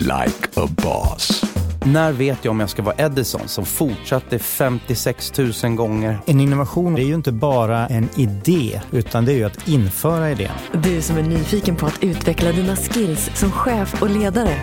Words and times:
like 0.00 0.60
a 0.60 0.68
boss. 0.82 1.44
När 1.84 2.12
vet 2.12 2.44
jag 2.44 2.52
om 2.52 2.60
jag 2.60 2.70
ska 2.70 2.82
vara 2.82 2.94
Edison 2.98 3.48
som 3.48 3.64
fortsatte 3.64 4.38
56 4.38 5.32
000 5.62 5.74
gånger? 5.74 6.18
En 6.26 6.40
innovation 6.40 6.98
är 6.98 7.02
ju 7.02 7.14
inte 7.14 7.32
bara 7.32 7.86
en 7.86 8.08
idé, 8.16 8.80
utan 8.90 9.24
det 9.24 9.32
är 9.32 9.36
ju 9.36 9.44
att 9.44 9.68
införa 9.68 10.30
idén. 10.30 10.52
Du 10.72 11.02
som 11.02 11.16
är 11.16 11.22
nyfiken 11.22 11.76
på 11.76 11.86
att 11.86 12.02
utveckla 12.02 12.52
dina 12.52 12.76
skills 12.76 13.30
som 13.34 13.52
chef 13.52 14.02
och 14.02 14.10
ledare. 14.10 14.56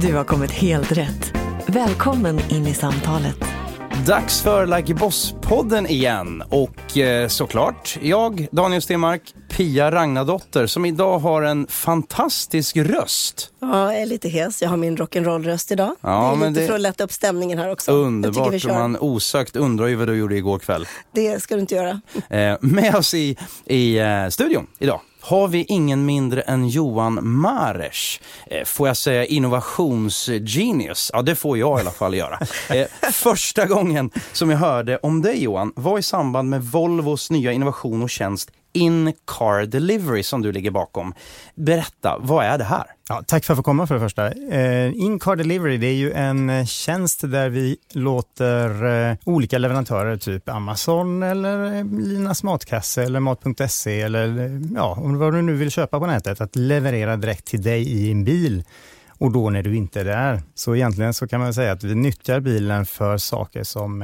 Du 0.00 0.14
har 0.14 0.24
kommit 0.24 0.50
helt 0.50 0.92
rätt. 0.92 1.32
Välkommen 1.66 2.40
in 2.48 2.66
i 2.66 2.74
samtalet. 2.74 3.51
Dags 3.92 4.42
för 4.42 4.66
Like 4.66 4.94
Boss-podden 4.94 5.86
igen. 5.86 6.42
Och 6.50 6.98
eh, 6.98 7.28
såklart, 7.28 7.98
jag, 8.02 8.46
Daniel 8.52 8.82
Stenmark, 8.82 9.22
Pia 9.50 9.90
Ragnadotter, 9.90 10.66
som 10.66 10.84
idag 10.84 11.18
har 11.18 11.42
en 11.42 11.66
fantastisk 11.66 12.76
röst. 12.76 13.50
Ja, 13.60 13.92
jag 13.92 14.02
är 14.02 14.06
lite 14.06 14.28
hes. 14.28 14.62
Jag 14.62 14.68
har 14.68 14.76
min 14.76 14.96
rock'n'roll-röst 14.96 15.72
idag. 15.72 15.94
Ja, 16.00 16.08
det 16.10 16.36
är 16.36 16.36
men 16.36 16.48
lite 16.52 16.60
det- 16.60 16.66
för 16.66 16.74
att 16.74 16.80
lätta 16.80 17.04
upp 17.04 17.12
stämningen 17.12 17.58
här 17.58 17.70
också. 17.72 17.92
Underbart, 17.92 18.64
och 18.64 18.70
man 18.70 18.96
osökt 19.00 19.56
undrar 19.56 19.86
ju 19.86 19.94
vad 19.94 20.08
du 20.08 20.14
gjorde 20.16 20.36
igår 20.36 20.58
kväll. 20.58 20.86
Det 21.14 21.42
ska 21.42 21.54
du 21.54 21.60
inte 21.60 21.74
göra. 21.74 22.00
Eh, 22.30 22.56
med 22.60 22.94
oss 22.94 23.14
i, 23.14 23.36
i 23.66 23.98
eh, 23.98 24.28
studion 24.28 24.66
idag 24.78 25.00
har 25.22 25.48
vi 25.48 25.64
ingen 25.68 26.04
mindre 26.04 26.40
än 26.40 26.68
Johan 26.68 27.18
Mares. 27.28 28.20
Eh, 28.46 28.64
får 28.64 28.88
jag 28.88 28.96
säga 28.96 29.24
innovationsgenius? 29.24 31.10
Ja, 31.14 31.22
det 31.22 31.34
får 31.34 31.58
jag 31.58 31.78
i 31.78 31.80
alla 31.80 31.90
fall 31.90 32.14
göra. 32.14 32.38
Eh, 32.72 32.86
första 33.12 33.66
gången 33.66 34.10
som 34.32 34.50
jag 34.50 34.58
hörde 34.58 34.96
om 34.96 35.22
dig 35.22 35.42
Johan 35.42 35.72
var 35.76 35.98
i 35.98 36.02
samband 36.02 36.48
med 36.48 36.62
Volvos 36.62 37.30
nya 37.30 37.52
innovation 37.52 38.02
och 38.02 38.10
tjänst 38.10 38.50
in-Car 38.72 39.66
Delivery 39.66 40.22
som 40.22 40.42
du 40.42 40.52
ligger 40.52 40.70
bakom. 40.70 41.14
Berätta, 41.54 42.18
vad 42.20 42.44
är 42.44 42.58
det 42.58 42.64
här? 42.64 42.84
Ja, 43.08 43.22
tack 43.26 43.44
för 43.44 43.52
att 43.52 43.58
få 43.58 43.62
komma 43.62 43.86
för 43.86 43.94
det 43.94 44.00
första. 44.00 44.30
Eh, 44.30 44.86
in-car 44.86 45.36
delivery 45.36 45.76
det 45.76 45.86
är 45.86 45.94
ju 45.94 46.12
en 46.12 46.50
eh, 46.50 46.64
tjänst 46.64 47.20
där 47.30 47.48
vi 47.48 47.76
låter 47.92 48.84
eh, 48.84 49.16
olika 49.24 49.58
leverantörer, 49.58 50.16
typ 50.16 50.48
Amazon 50.48 51.22
eller 51.22 51.84
Linas 51.84 52.42
matkasse 52.42 53.02
eller 53.02 53.20
Mat.se 53.20 54.00
eller 54.00 54.60
ja, 54.74 54.98
vad 55.00 55.34
du 55.34 55.42
nu 55.42 55.54
vill 55.54 55.70
köpa 55.70 56.00
på 56.00 56.06
nätet, 56.06 56.40
att 56.40 56.56
leverera 56.56 57.16
direkt 57.16 57.44
till 57.44 57.62
dig 57.62 57.82
i 57.82 58.10
en 58.10 58.24
bil 58.24 58.64
och 59.08 59.32
då 59.32 59.50
när 59.50 59.62
du 59.62 59.76
inte 59.76 60.00
är 60.00 60.04
där. 60.04 60.42
Så 60.54 60.74
egentligen 60.74 61.14
så 61.14 61.28
kan 61.28 61.40
man 61.40 61.54
säga 61.54 61.72
att 61.72 61.84
vi 61.84 61.94
nyttjar 61.94 62.40
bilen 62.40 62.86
för 62.86 63.18
saker 63.18 63.64
som 63.64 64.02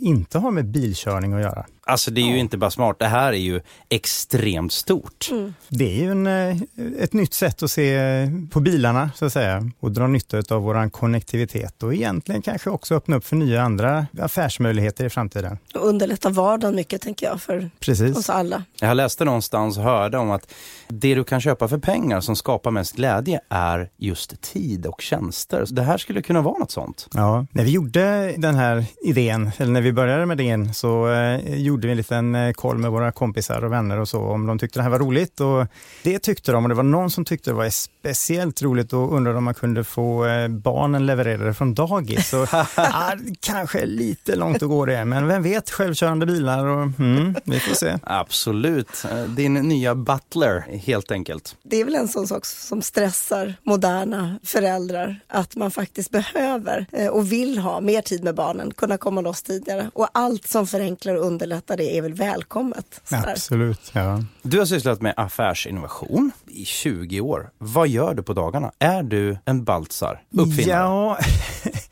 inte 0.00 0.38
har 0.38 0.50
med 0.50 0.66
bilkörning 0.66 1.32
att 1.32 1.40
göra. 1.40 1.66
Alltså 1.86 2.10
det 2.10 2.20
är 2.20 2.26
ju 2.26 2.38
inte 2.38 2.56
bara 2.58 2.70
smart, 2.70 2.96
det 2.98 3.06
här 3.06 3.32
är 3.32 3.36
ju 3.36 3.60
extremt 3.88 4.72
stort. 4.72 5.30
Det 5.68 5.84
är 5.84 6.02
ju 6.02 6.10
en, 6.10 6.26
eh, 6.26 6.56
ett 6.98 7.12
nytt 7.12 7.34
sätt 7.34 7.62
att 7.62 7.70
se 7.70 7.94
eh, 7.94 8.28
på 8.50 8.60
bilarna 8.60 9.10
så 9.14 9.24
att 9.24 9.32
säga 9.32 9.70
och 9.80 9.92
dra 9.92 10.06
nytta 10.06 10.54
av 10.54 10.62
vår 10.62 10.90
konnektivitet 10.90 11.82
och 11.82 11.94
egentligen 11.94 12.42
kanske 12.42 12.70
också 12.70 12.94
öppna 12.94 13.16
upp 13.16 13.24
för 13.24 13.36
nya 13.36 13.62
andra 13.62 14.06
affärsmöjligheter 14.20 15.04
i 15.04 15.10
framtiden. 15.10 15.58
Och 15.74 15.88
underlätta 15.88 16.30
vardagen 16.30 16.74
mycket, 16.76 17.02
tänker 17.02 17.26
jag, 17.26 17.42
för 17.42 17.70
Precis. 17.80 18.16
oss 18.16 18.30
alla. 18.30 18.64
Jag 18.80 18.96
läste 18.96 19.24
någonstans 19.24 19.78
och 19.78 19.84
hörde 19.84 20.18
om 20.18 20.30
att 20.30 20.52
det 20.88 21.14
du 21.14 21.24
kan 21.24 21.40
köpa 21.40 21.68
för 21.68 21.78
pengar 21.78 22.20
som 22.20 22.36
skapar 22.36 22.70
mest 22.70 22.96
glädje 22.96 23.40
är 23.48 23.90
just 23.96 24.40
tid 24.40 24.86
och 24.86 25.00
tjänster. 25.00 25.64
Så 25.64 25.74
det 25.74 25.82
här 25.82 25.98
skulle 25.98 26.22
kunna 26.22 26.40
vara 26.40 26.58
något 26.58 26.70
sånt. 26.70 27.08
Ja, 27.14 27.46
när 27.50 27.64
vi 27.64 27.70
gjorde 27.70 28.34
den 28.36 28.54
här 28.54 28.84
idén, 29.02 29.50
eller 29.56 29.72
när 29.72 29.80
vi 29.80 29.92
började 29.92 30.26
med 30.26 30.40
idén, 30.40 30.74
så 30.74 31.12
eh, 31.12 31.56
gjorde 31.72 31.86
vi 31.86 31.90
en 31.90 31.96
liten 31.96 32.34
eh, 32.34 32.52
koll 32.52 32.78
med 32.78 32.90
våra 32.90 33.12
kompisar 33.12 33.64
och 33.64 33.72
vänner 33.72 33.98
och 33.98 34.08
så, 34.08 34.20
om 34.20 34.46
de 34.46 34.58
tyckte 34.58 34.78
det 34.78 34.82
här 34.82 34.90
var 34.90 34.98
roligt. 34.98 35.40
Och 35.40 35.66
det 36.02 36.18
tyckte 36.18 36.52
de, 36.52 36.64
och 36.64 36.68
det 36.68 36.74
var 36.74 36.82
någon 36.82 37.10
som 37.10 37.24
tyckte 37.24 37.50
det 37.50 37.54
var 37.54 37.70
speciellt 37.70 38.62
roligt 38.62 38.92
och 38.92 39.14
undrade 39.16 39.38
om 39.38 39.44
man 39.44 39.54
kunde 39.54 39.84
få 39.84 40.26
eh, 40.26 40.48
barnen 40.48 41.06
levererade 41.06 41.54
från 41.54 41.74
dagis. 41.74 42.28
Så, 42.28 42.46
ja, 42.76 43.12
kanske 43.40 43.80
är 43.80 43.86
lite 43.86 44.36
långt 44.36 44.62
att 44.62 44.68
gå 44.68 44.86
det, 44.86 45.04
men 45.04 45.26
vem 45.26 45.42
vet, 45.42 45.70
självkörande 45.70 46.26
bilar 46.26 46.66
och 46.66 47.00
mm, 47.00 47.34
vi 47.44 47.60
får 47.60 47.74
se. 47.74 47.98
Absolut. 48.02 49.04
Eh, 49.10 49.22
Din 49.22 49.54
nya 49.54 49.94
butler, 49.94 50.64
helt 50.86 51.10
enkelt. 51.10 51.56
Det 51.62 51.80
är 51.80 51.84
väl 51.84 51.94
en 51.94 52.08
sån 52.08 52.26
sak 52.26 52.46
som 52.46 52.82
stressar 52.82 53.54
moderna 53.62 54.38
föräldrar, 54.44 55.20
att 55.28 55.56
man 55.56 55.70
faktiskt 55.70 56.10
behöver 56.10 56.86
eh, 56.92 57.08
och 57.08 57.32
vill 57.32 57.58
ha 57.58 57.80
mer 57.80 58.02
tid 58.02 58.24
med 58.24 58.34
barnen, 58.34 58.72
kunna 58.74 58.98
komma 58.98 59.20
loss 59.20 59.42
tidigare. 59.42 59.90
Och 59.94 60.08
allt 60.12 60.48
som 60.48 60.66
förenklar 60.66 61.14
och 61.14 61.26
underlättar 61.26 61.61
det 61.66 61.98
är 61.98 62.02
väl 62.02 62.14
välkommet. 62.14 63.00
Sådär. 63.04 63.30
Absolut, 63.30 63.90
ja. 63.94 64.24
Du 64.42 64.58
har 64.58 64.66
sysslat 64.66 65.02
med 65.02 65.14
affärsinnovation 65.16 66.32
i 66.46 66.64
20 66.64 67.20
år. 67.20 67.50
Vad 67.58 67.88
gör 67.88 68.14
du 68.14 68.22
på 68.22 68.32
dagarna? 68.32 68.72
Är 68.78 69.02
du 69.02 69.38
en 69.44 69.64
Baltzar? 69.64 70.22
Uppfinnare? 70.30 70.80
Ja, 70.80 71.18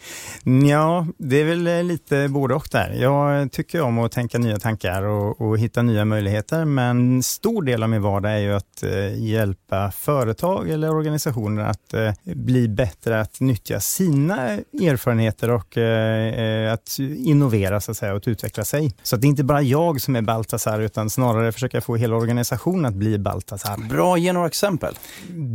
ja, 0.69 1.07
det 1.19 1.41
är 1.41 1.45
väl 1.45 1.67
eh, 1.67 1.83
lite 1.83 2.29
både 2.29 2.55
och 2.55 2.69
där. 2.73 2.97
Jag 3.01 3.53
tycker 3.53 3.83
om 3.83 3.99
att 3.99 4.13
tänka 4.13 4.39
nya 4.39 4.59
tankar 4.59 5.03
och, 5.03 5.41
och 5.41 5.59
hitta 5.59 5.83
nya 5.83 6.05
möjligheter, 6.05 6.65
men 6.65 7.15
en 7.15 7.23
stor 7.23 7.63
del 7.63 7.83
av 7.83 7.89
min 7.89 8.03
vardag 8.03 8.33
är 8.33 8.39
ju 8.39 8.55
att 8.55 8.83
eh, 8.83 9.25
hjälpa 9.25 9.91
företag 9.91 10.71
eller 10.71 10.91
organisationer 10.91 11.63
att 11.63 11.95
eh, 11.95 12.13
bli 12.25 12.69
bättre 12.69 13.21
att 13.21 13.41
nyttja 13.41 13.81
sina 13.81 14.49
erfarenheter 14.73 15.51
och 15.51 15.79
eh, 15.79 16.65
eh, 16.67 16.73
att 16.73 16.99
innovera 16.99 17.81
så 17.81 17.91
att 17.91 17.97
säga 17.97 18.13
och 18.13 18.17
att 18.17 18.29
utveckla 18.29 18.65
sig. 18.65 18.93
Så 19.03 19.17
att 19.17 19.23
det 19.23 19.27
är 19.27 19.29
inte 19.29 19.45
bara 19.45 19.63
jag 19.63 20.01
som 20.01 20.17
är 20.17 20.23
Baltasar, 20.23 20.81
utan 20.81 21.11
snarare 21.11 21.53
försöka 21.53 21.81
få 21.81 21.97
hela 21.97 22.17
organisationen 22.17 22.85
att 22.85 22.95
bli 22.95 23.19
Baltasar. 23.19 23.89
Bra, 23.89 24.19
ge 24.19 24.33
några 24.33 24.47
exempel. 24.47 24.95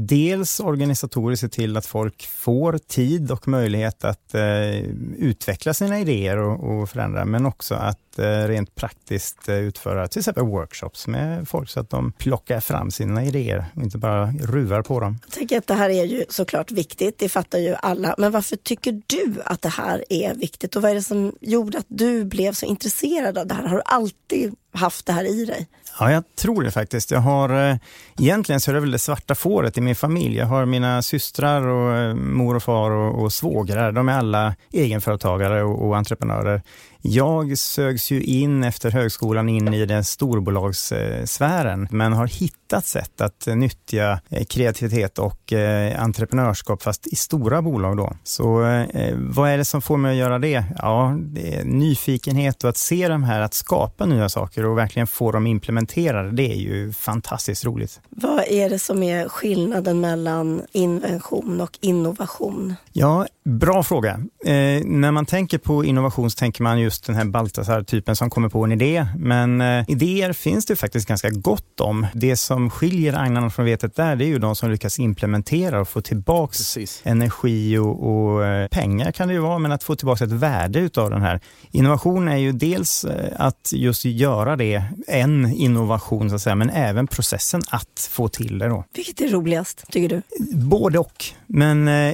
Dels 0.07 0.59
organisatoriskt 0.59 1.41
se 1.41 1.49
till 1.49 1.77
att 1.77 1.85
folk 1.85 2.27
får 2.27 2.77
tid 2.77 3.31
och 3.31 3.47
möjlighet 3.47 4.03
att 4.05 4.34
eh, 4.35 4.79
utveckla 5.17 5.73
sina 5.73 5.99
idéer 5.99 6.37
och, 6.37 6.63
och 6.63 6.89
förändra, 6.89 7.25
men 7.25 7.45
också 7.45 7.75
att 7.75 8.19
eh, 8.19 8.47
rent 8.47 8.75
praktiskt 8.75 9.49
eh, 9.49 9.55
utföra 9.55 10.07
till 10.07 10.19
exempel 10.19 10.43
workshops 10.43 11.07
med 11.07 11.47
folk 11.47 11.69
så 11.69 11.79
att 11.79 11.89
de 11.89 12.11
plockar 12.11 12.59
fram 12.59 12.91
sina 12.91 13.25
idéer 13.25 13.65
och 13.75 13.83
inte 13.83 13.97
bara 13.97 14.31
ruvar 14.31 14.81
på 14.81 14.99
dem. 14.99 15.19
Jag 15.25 15.31
tänker 15.31 15.57
att 15.57 15.67
det 15.67 15.73
här 15.73 15.89
är 15.89 16.03
ju 16.03 16.25
såklart 16.29 16.71
viktigt, 16.71 17.19
det 17.19 17.29
fattar 17.29 17.59
ju 17.59 17.75
alla. 17.79 18.15
Men 18.17 18.31
varför 18.31 18.55
tycker 18.55 19.01
du 19.07 19.41
att 19.45 19.61
det 19.61 19.69
här 19.69 20.03
är 20.09 20.33
viktigt 20.33 20.75
och 20.75 20.81
vad 20.81 20.91
är 20.91 20.95
det 20.95 21.03
som 21.03 21.35
gjorde 21.41 21.77
att 21.77 21.85
du 21.87 22.25
blev 22.25 22.53
så 22.53 22.65
intresserad 22.65 23.37
av 23.37 23.47
det 23.47 23.53
här? 23.53 23.67
Har 23.67 23.75
du 23.75 23.83
alltid 23.85 24.55
haft 24.73 25.05
det 25.05 25.13
här 25.13 25.25
i 25.25 25.45
dig? 25.45 25.67
Ja, 25.99 26.11
jag 26.11 26.23
tror 26.35 26.63
det 26.63 26.71
faktiskt. 26.71 27.11
Jag 27.11 27.19
har, 27.19 27.69
eh, 27.69 27.75
egentligen 28.19 28.61
så 28.61 28.71
är 28.71 28.75
det 28.75 28.79
väl 28.79 28.91
det 28.91 28.99
svarta 28.99 29.35
fåret 29.35 29.77
i 29.77 29.81
min 29.81 29.95
familj. 29.95 30.37
Jag 30.37 30.45
har 30.45 30.65
mina 30.65 31.01
systrar 31.01 31.67
och 31.67 31.95
eh, 31.97 32.15
mor 32.15 32.55
och 32.55 32.63
far 32.63 32.91
och, 32.91 33.23
och 33.23 33.33
svågrar. 33.33 33.91
De 33.91 34.09
är 34.09 34.17
alla 34.17 34.55
egenföretagare 34.71 35.63
och, 35.63 35.87
och 35.87 35.97
entreprenörer. 35.97 36.61
Jag 37.07 37.57
sögs 37.57 38.11
ju 38.11 38.23
in 38.23 38.63
efter 38.63 38.91
högskolan 38.91 39.49
in 39.49 39.73
i 39.73 39.85
den 39.85 40.03
storbolagssfären, 40.03 41.87
men 41.91 42.13
har 42.13 42.27
hittat 42.27 42.85
sätt 42.85 43.21
att 43.21 43.47
nyttja 43.47 44.19
eh, 44.29 44.45
kreativitet 44.45 45.19
och 45.19 45.53
eh, 45.53 46.03
entreprenörskap, 46.03 46.81
fast 46.81 47.07
i 47.07 47.15
stora 47.15 47.61
bolag 47.61 47.97
då. 47.97 48.13
Så 48.23 48.65
eh, 48.65 49.15
vad 49.17 49.49
är 49.49 49.57
det 49.57 49.65
som 49.65 49.81
får 49.81 49.97
mig 49.97 50.11
att 50.11 50.17
göra 50.17 50.39
det? 50.39 50.63
Ja, 50.77 51.17
det 51.19 51.55
är 51.55 51.63
nyfikenhet 51.63 52.63
och 52.63 52.69
att 52.69 52.77
se 52.77 53.07
de 53.07 53.23
här, 53.23 53.41
att 53.41 53.53
skapa 53.53 54.05
nya 54.05 54.29
saker 54.29 54.65
och 54.65 54.77
verkligen 54.77 55.07
få 55.07 55.31
dem 55.31 55.47
implementerade, 55.47 56.31
det 56.31 56.51
är 56.51 56.57
ju 56.57 56.93
fantastiskt 56.93 57.65
roligt. 57.65 58.01
Vad 58.09 58.43
är 58.47 58.69
det 58.69 58.79
som 58.79 59.03
är 59.03 59.29
skillnaden 59.29 60.01
mellan 60.01 60.61
invention 60.71 61.61
och 61.61 61.77
innovation? 61.81 62.75
Ja, 62.93 63.27
bra 63.45 63.83
fråga. 63.83 64.11
Eh, 64.45 64.85
när 64.85 65.11
man 65.11 65.25
tänker 65.25 65.57
på 65.57 65.85
innovation 65.85 66.31
så 66.31 66.35
tänker 66.35 66.63
man 66.63 66.79
just 66.79 67.05
den 67.05 67.15
här 67.15 67.25
Baltasar-typen 67.25 68.15
som 68.15 68.29
kommer 68.29 68.49
på 68.49 68.63
en 68.63 68.71
idé. 68.71 69.07
Men 69.17 69.61
eh, 69.61 69.83
idéer 69.87 70.33
finns 70.33 70.65
det 70.65 70.75
faktiskt 70.75 71.07
ganska 71.07 71.29
gott 71.29 71.79
om. 71.79 72.07
Det 72.13 72.37
som 72.37 72.69
skiljer 72.69 73.13
agnarna 73.13 73.49
från 73.49 73.65
vetet 73.65 73.95
där, 73.95 74.15
det 74.15 74.25
är 74.25 74.27
ju 74.27 74.39
de 74.39 74.55
som 74.55 74.71
lyckas 74.71 74.99
implementera 74.99 75.81
och 75.81 75.89
få 75.89 76.01
tillbaks 76.01 76.57
Precis. 76.57 77.01
energi 77.03 77.77
och, 77.77 78.07
och 78.09 78.45
eh, 78.45 78.67
pengar 78.67 79.11
kan 79.11 79.27
det 79.27 79.33
ju 79.33 79.39
vara, 79.39 79.59
men 79.59 79.71
att 79.71 79.83
få 79.83 79.95
tillbaka 79.95 80.23
ett 80.23 80.31
värde 80.31 80.79
utav 80.79 81.09
den 81.09 81.21
här. 81.21 81.39
Innovation 81.71 82.27
är 82.27 82.37
ju 82.37 82.51
dels 82.51 83.05
eh, 83.05 83.33
att 83.37 83.71
just 83.75 84.05
göra 84.05 84.55
det, 84.55 84.83
en 85.07 85.53
innovation 85.53 86.29
så 86.29 86.35
att 86.35 86.41
säga, 86.41 86.55
men 86.55 86.69
även 86.69 87.07
processen 87.07 87.61
att 87.69 88.09
få 88.11 88.27
till 88.27 88.57
det 88.57 88.67
då. 88.67 88.83
Vilket 88.95 89.21
är 89.21 89.27
roligast, 89.27 89.83
tycker 89.91 90.09
du? 90.09 90.21
Både 90.55 90.99
och. 90.99 91.25
Men 91.47 91.87
eh, 91.87 92.13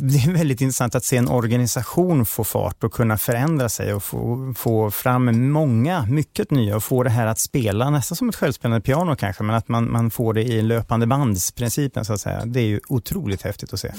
det 0.00 0.18
är 0.18 0.32
väldigt 0.32 0.60
intressant 0.60 0.71
att 0.80 1.04
se 1.04 1.16
en 1.16 1.28
organisation 1.28 2.26
få 2.26 2.44
fart 2.44 2.84
och 2.84 2.92
kunna 2.92 3.18
förändra 3.18 3.68
sig 3.68 3.94
och 3.94 4.02
få, 4.02 4.54
få 4.56 4.90
fram 4.90 5.50
många, 5.52 6.06
mycket 6.06 6.50
nya 6.50 6.76
och 6.76 6.84
få 6.84 7.02
det 7.02 7.10
här 7.10 7.26
att 7.26 7.38
spela 7.38 7.90
nästan 7.90 8.16
som 8.16 8.28
ett 8.28 8.36
självspelande 8.36 8.80
piano 8.80 9.16
kanske, 9.16 9.42
men 9.42 9.56
att 9.56 9.68
man, 9.68 9.92
man 9.92 10.10
får 10.10 10.34
det 10.34 10.42
i 10.42 10.62
löpande 10.62 11.06
bandsprincipen 11.06 12.04
så 12.04 12.12
att 12.12 12.20
säga. 12.20 12.44
Det 12.44 12.60
är 12.60 12.66
ju 12.66 12.80
otroligt 12.88 13.42
häftigt 13.42 13.72
att 13.72 13.80
se. 13.80 13.92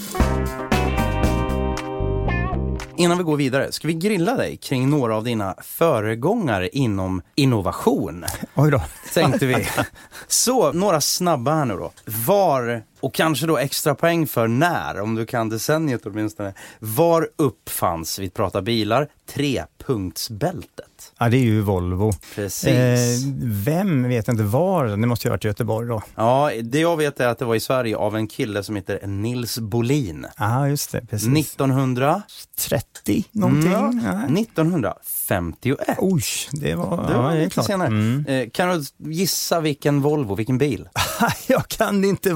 Innan 2.97 3.17
vi 3.17 3.23
går 3.23 3.37
vidare, 3.37 3.71
ska 3.71 3.87
vi 3.87 3.93
grilla 3.93 4.35
dig 4.35 4.57
kring 4.57 4.89
några 4.89 5.15
av 5.15 5.23
dina 5.23 5.55
föregångare 5.61 6.69
inom 6.69 7.21
innovation? 7.35 8.25
Oj 8.55 8.71
då. 8.71 8.81
Tänkte 9.13 9.45
vi. 9.45 9.67
Så, 10.27 10.71
några 10.71 11.01
snabba 11.01 11.55
här 11.55 11.65
nu 11.65 11.73
då. 11.73 11.91
Var 12.05 12.83
Och 13.03 13.13
kanske 13.13 13.45
då 13.47 13.57
extra 13.57 13.95
poäng 13.95 14.27
för 14.27 14.47
när, 14.47 14.99
om 15.01 15.15
du 15.15 15.25
kan 15.25 15.49
decenniet 15.49 16.05
åtminstone. 16.05 16.53
Var 16.79 17.27
uppfanns, 17.35 18.19
vi 18.19 18.29
pratar 18.29 18.61
bilar, 18.61 19.07
trepunktsbältet? 19.33 20.85
Ja, 21.19 21.29
det 21.29 21.37
är 21.37 21.41
ju 21.43 21.61
Volvo. 21.61 22.11
Precis. 22.35 22.67
Eh, 22.69 23.33
vem 23.43 24.07
vet 24.09 24.27
inte 24.27 24.43
var, 24.43 24.85
det 24.85 24.97
måste 24.97 25.27
ju 25.27 25.29
ha 25.29 25.33
varit 25.33 25.45
i 25.45 25.47
Göteborg 25.47 25.87
då. 25.87 26.01
Ja, 26.15 26.51
det 26.63 26.79
jag 26.79 26.97
vet 26.97 27.19
är 27.19 27.27
att 27.27 27.39
det 27.39 27.45
var 27.45 27.55
i 27.55 27.59
Sverige 27.59 27.97
av 27.97 28.15
en 28.15 28.27
kille 28.27 28.63
som 28.63 28.75
heter 28.75 29.07
Nils 29.07 29.59
Bolin. 29.59 30.25
Ja, 30.37 30.67
just 30.67 30.91
det. 30.91 31.01
Precis. 31.05 31.27
1900? 31.27 32.21
30 32.67 33.23
någonting. 33.31 33.73
Mm, 33.73 34.01
Ja. 34.05 34.39
1951. 34.41 35.97
Oj, 35.97 36.21
det 36.51 36.75
var, 36.75 36.97
Det 37.07 37.13
ja, 37.13 37.21
var 37.21 37.31
det 37.31 37.37
är 37.37 37.39
lite 37.41 37.53
klart. 37.53 37.65
senare. 37.65 37.87
Mm. 37.87 38.25
Eh, 38.27 38.49
kan 38.49 38.69
du 38.69 39.11
gissa 39.13 39.59
vilken 39.59 40.01
Volvo, 40.01 40.35
vilken 40.35 40.57
bil? 40.57 40.89
Jag 41.47 41.67
kan 41.67 42.03
inte 42.05 42.33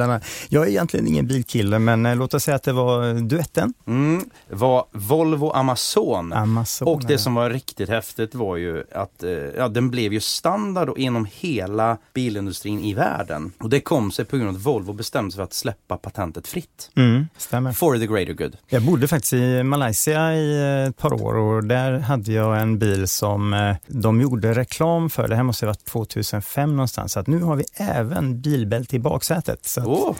Volvo-bilarna. 0.00 0.20
Jag 0.48 0.64
är 0.64 0.68
egentligen 0.68 1.06
ingen 1.06 1.26
bilkille, 1.26 1.78
men 1.78 2.06
eh, 2.06 2.16
låt 2.16 2.34
oss 2.34 2.44
säga 2.44 2.54
att 2.54 2.62
det 2.62 2.72
var 2.72 3.14
duetten. 3.14 3.74
Mm, 3.86 4.24
var 4.48 4.84
Volvo 4.92 5.50
Amazon. 5.50 6.32
Amazon. 6.32 6.88
Och 6.88 7.02
det 7.06 7.12
ja. 7.12 7.18
som 7.18 7.34
var 7.34 7.50
riktigt 7.50 7.88
häftigt 7.88 8.34
var 8.34 8.56
ju 8.56 8.84
att 8.94 9.22
eh, 9.22 9.30
ja, 9.30 9.68
den 9.68 9.90
blev 9.90 10.12
ju 10.12 10.20
standard 10.20 10.98
inom 10.98 11.26
hela 11.32 11.98
bilindustrin 12.14 12.80
i 12.80 12.94
världen. 12.94 13.52
Och 13.58 13.70
det 13.70 13.80
kom 13.80 14.10
sig 14.10 14.24
på 14.24 14.36
grund 14.36 14.48
av 14.48 14.56
att 14.56 14.62
Volvo 14.62 14.92
bestämde 14.92 15.30
sig 15.30 15.36
för 15.36 15.44
att 15.44 15.52
släppa 15.52 15.96
patentet 15.96 16.48
fritt. 16.48 16.90
Mm, 16.96 17.26
stämmer. 17.36 17.72
For 17.72 17.98
the 17.98 18.06
greater 18.06 18.32
good. 18.32 18.56
Jag 18.68 18.82
bodde 18.82 19.08
faktiskt 19.08 19.32
i 19.32 19.62
Malaysia 19.62 20.34
i 20.34 20.86
ett 20.88 20.96
par 20.96 21.12
år 21.12 21.36
och 21.36 21.64
där 21.64 21.98
hade 21.98 22.32
jag 22.32 22.60
en 22.60 22.78
bil 22.78 23.08
som 23.08 23.54
eh, 23.54 23.76
de 23.86 24.20
gjorde 24.20 24.54
reklam 24.54 25.10
för. 25.10 25.28
Det 25.28 25.36
här 25.36 25.42
måste 25.42 25.66
ha 25.66 25.70
varit 25.70 25.84
2005 25.84 26.76
någonstans. 26.76 27.12
Så 27.12 27.20
att 27.20 27.26
nu 27.26 27.42
har 27.42 27.56
vi 27.56 27.64
även 27.74 28.40
bilbälte 28.40 28.96
i 28.96 28.98
baksätet. 28.98 29.66
Så 29.66 29.80
Åh, 29.90 30.16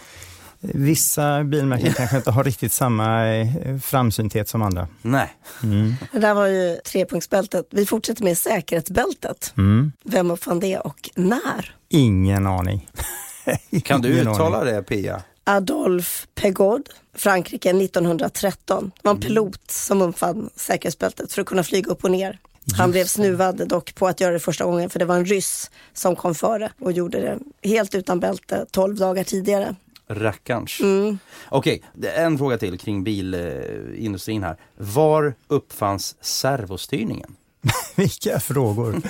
Vissa 0.61 1.45
bilmärken 1.45 1.93
kanske 1.97 2.17
inte 2.17 2.31
har 2.31 2.45
riktigt 2.45 2.73
samma 2.73 3.27
eh, 3.29 3.47
framsynthet 3.83 4.49
som 4.49 4.63
andra. 4.63 4.89
nej. 5.03 5.29
Mm. 5.63 5.95
Det 6.13 6.19
där 6.19 6.35
var 6.35 6.47
ju 6.47 6.77
trepunktsbältet. 6.77 7.67
Vi 7.71 7.87
fortsätter 7.87 8.25
med 8.25 8.39
säkerhetsbältet. 8.39 9.53
Mm. 9.57 9.93
Vem 10.05 10.31
uppfann 10.31 10.61
det 10.61 10.79
och 10.79 11.11
när? 11.17 11.75
Ingen 11.89 12.47
aning. 12.47 12.89
Kan 13.85 14.03
du 14.03 14.09
uttala 14.09 14.59
aning. 14.61 14.75
det 14.75 14.83
Pia? 14.83 15.23
Adolphe 15.45 16.27
Pegod, 16.35 16.89
Frankrike 17.17 17.71
1913. 17.71 18.91
Det 18.95 19.01
var 19.09 19.11
en 19.11 19.17
Mm. 19.17 19.29
pilot 19.29 19.61
som 19.71 20.03
uppfann 20.03 20.51
säkerhetsbältet 20.57 21.33
för 21.33 21.41
att 21.43 21.49
kunna 21.49 21.63
flyga 21.65 21.91
upp 21.91 22.05
och 22.05 22.11
ner. 22.11 22.39
Han 22.77 22.91
blev 22.91 23.05
snuvad 23.05 23.69
dock 23.69 23.95
på 23.95 24.07
att 24.07 24.21
göra 24.21 24.33
det 24.33 24.41
första 24.41 24.65
gången 24.65 24.91
för 24.91 24.99
det 24.99 25.05
var 25.05 25.17
en 25.17 25.25
ryss 25.25 25.71
som 25.93 26.17
kom 26.17 26.35
före 26.35 26.73
och 26.79 26.93
gjorde 26.93 27.21
det 27.21 27.69
helt 27.69 27.95
utan 27.95 28.21
bälte 28.21 28.67
12 28.71 28.97
dagar 28.97 29.25
tidigare. 29.25 29.77
Rackarns. 30.09 30.81
Mm. 30.81 31.19
Okej, 31.49 31.83
är 32.03 32.25
en 32.25 32.39
fråga 32.39 32.59
till 32.59 32.79
kring 32.79 33.05
bilindustrin 33.05 34.43
här. 34.43 34.57
Var 34.77 35.35
uppfanns 35.49 36.17
servostyrningen? 36.21 37.37
Vilka 37.97 38.41
frågor. 38.41 39.01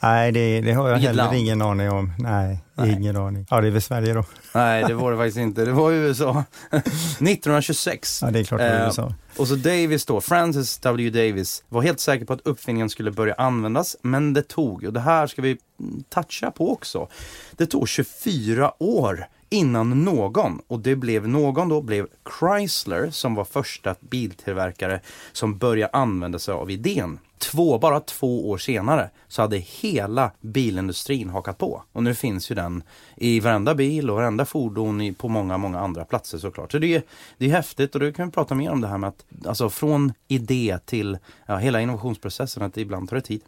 Nej, 0.00 0.32
det, 0.32 0.60
det 0.60 0.72
har 0.72 0.88
jag 0.88 0.94
Vilket 0.94 1.08
heller 1.10 1.24
land? 1.24 1.36
ingen 1.36 1.62
aning 1.62 1.90
om. 1.90 2.12
Nej, 2.18 2.58
Nej. 2.74 2.92
ingen 2.92 3.16
aning. 3.16 3.46
Ja, 3.50 3.60
det 3.60 3.66
är 3.66 3.70
väl 3.70 3.82
Sverige 3.82 4.14
då. 4.14 4.24
Nej, 4.54 4.84
det 4.88 4.94
var 4.94 5.10
det 5.12 5.16
faktiskt 5.16 5.38
inte. 5.38 5.64
Det 5.64 5.72
var 5.72 5.92
USA. 5.92 6.44
1926. 6.70 8.22
Ja, 8.22 8.30
det 8.30 8.38
är 8.40 8.44
klart 8.44 8.60
det 8.60 8.64
är 8.66 8.80
Eh, 8.80 8.86
USA. 8.86 9.14
Och 9.36 9.48
så 9.48 9.54
Davis 9.54 10.04
då, 10.06 10.20
Francis 10.20 10.78
W. 10.78 11.10
Davis, 11.10 11.64
var 11.68 11.82
helt 11.82 12.00
säker 12.00 12.24
på 12.24 12.32
att 12.32 12.40
uppfinningen 12.44 12.90
skulle 12.90 13.10
börja 13.10 13.34
användas, 13.34 13.96
men 14.02 14.32
det 14.32 14.42
tog, 14.42 14.84
och 14.84 14.92
det 14.92 15.00
här 15.00 15.26
ska 15.26 15.42
vi 15.42 15.58
toucha 16.08 16.50
på 16.50 16.72
också, 16.72 17.08
det 17.56 17.66
tog 17.66 17.88
24 17.88 18.72
år 18.82 19.26
innan 19.52 20.04
någon, 20.04 20.60
och 20.66 20.80
det 20.80 20.96
blev 20.96 21.28
någon 21.28 21.68
då, 21.68 21.82
blev 21.82 22.06
Chrysler 22.38 23.10
som 23.10 23.34
var 23.34 23.44
första 23.44 23.94
biltillverkare 24.00 25.00
som 25.32 25.58
började 25.58 25.92
använda 25.92 26.38
sig 26.38 26.54
av 26.54 26.70
idén. 26.70 27.18
Två, 27.38 27.78
bara 27.78 28.00
två 28.00 28.50
år 28.50 28.58
senare 28.58 29.10
så 29.28 29.42
hade 29.42 29.56
hela 29.56 30.30
bilindustrin 30.40 31.30
hakat 31.30 31.58
på. 31.58 31.82
Och 31.92 32.02
nu 32.02 32.14
finns 32.14 32.50
ju 32.50 32.54
den 32.54 32.82
i 33.16 33.40
varenda 33.40 33.74
bil 33.74 34.10
och 34.10 34.16
varenda 34.16 34.44
fordon 34.44 35.00
i, 35.00 35.12
på 35.12 35.28
många, 35.28 35.58
många 35.58 35.80
andra 35.80 36.04
platser 36.04 36.38
såklart. 36.38 36.72
Så 36.72 36.78
det 36.78 36.94
är, 36.94 37.02
det 37.38 37.46
är 37.46 37.50
häftigt 37.50 37.94
och 37.94 38.00
då 38.00 38.12
kan 38.12 38.26
vi 38.26 38.32
prata 38.32 38.54
mer 38.54 38.70
om 38.70 38.80
det 38.80 38.88
här 38.88 38.98
med 38.98 39.08
att 39.08 39.46
alltså 39.46 39.70
från 39.70 40.12
idé 40.28 40.78
till 40.84 41.18
ja, 41.46 41.56
hela 41.56 41.80
innovationsprocessen, 41.80 42.62
att 42.62 42.76
ibland 42.76 43.08
tar 43.08 43.16
det 43.16 43.22
tid. 43.22 43.42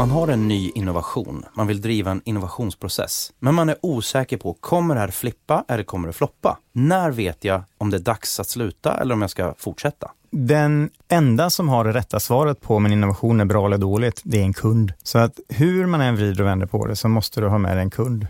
Man 0.00 0.10
har 0.10 0.28
en 0.28 0.48
ny 0.48 0.70
innovation, 0.74 1.44
man 1.54 1.66
vill 1.66 1.80
driva 1.80 2.10
en 2.10 2.22
innovationsprocess. 2.24 3.32
Men 3.38 3.54
man 3.54 3.68
är 3.68 3.76
osäker 3.82 4.36
på, 4.36 4.54
kommer 4.54 4.94
det 4.94 5.00
här 5.00 5.08
flippa 5.08 5.64
eller 5.68 5.82
kommer 5.82 6.06
det 6.06 6.12
floppa? 6.12 6.58
När 6.72 7.10
vet 7.10 7.44
jag 7.44 7.62
om 7.78 7.90
det 7.90 7.96
är 7.96 7.98
dags 7.98 8.40
att 8.40 8.48
sluta 8.48 9.00
eller 9.00 9.14
om 9.14 9.20
jag 9.20 9.30
ska 9.30 9.54
fortsätta? 9.58 10.10
Den 10.30 10.90
enda 11.08 11.50
som 11.50 11.68
har 11.68 11.84
det 11.84 11.92
rätta 11.92 12.20
svaret 12.20 12.60
på 12.60 12.76
om 12.76 12.86
en 12.86 12.92
innovation 12.92 13.40
är 13.40 13.44
bra 13.44 13.66
eller 13.66 13.78
dåligt, 13.78 14.20
det 14.24 14.38
är 14.38 14.42
en 14.42 14.52
kund. 14.52 14.92
Så 15.02 15.18
att 15.18 15.40
hur 15.48 15.86
man 15.86 16.00
än 16.00 16.16
vrider 16.16 16.40
och 16.40 16.46
vänder 16.46 16.66
på 16.66 16.86
det 16.86 16.96
så 16.96 17.08
måste 17.08 17.40
du 17.40 17.48
ha 17.48 17.58
med 17.58 17.76
dig 17.76 17.82
en 17.82 17.90
kund. 17.90 18.26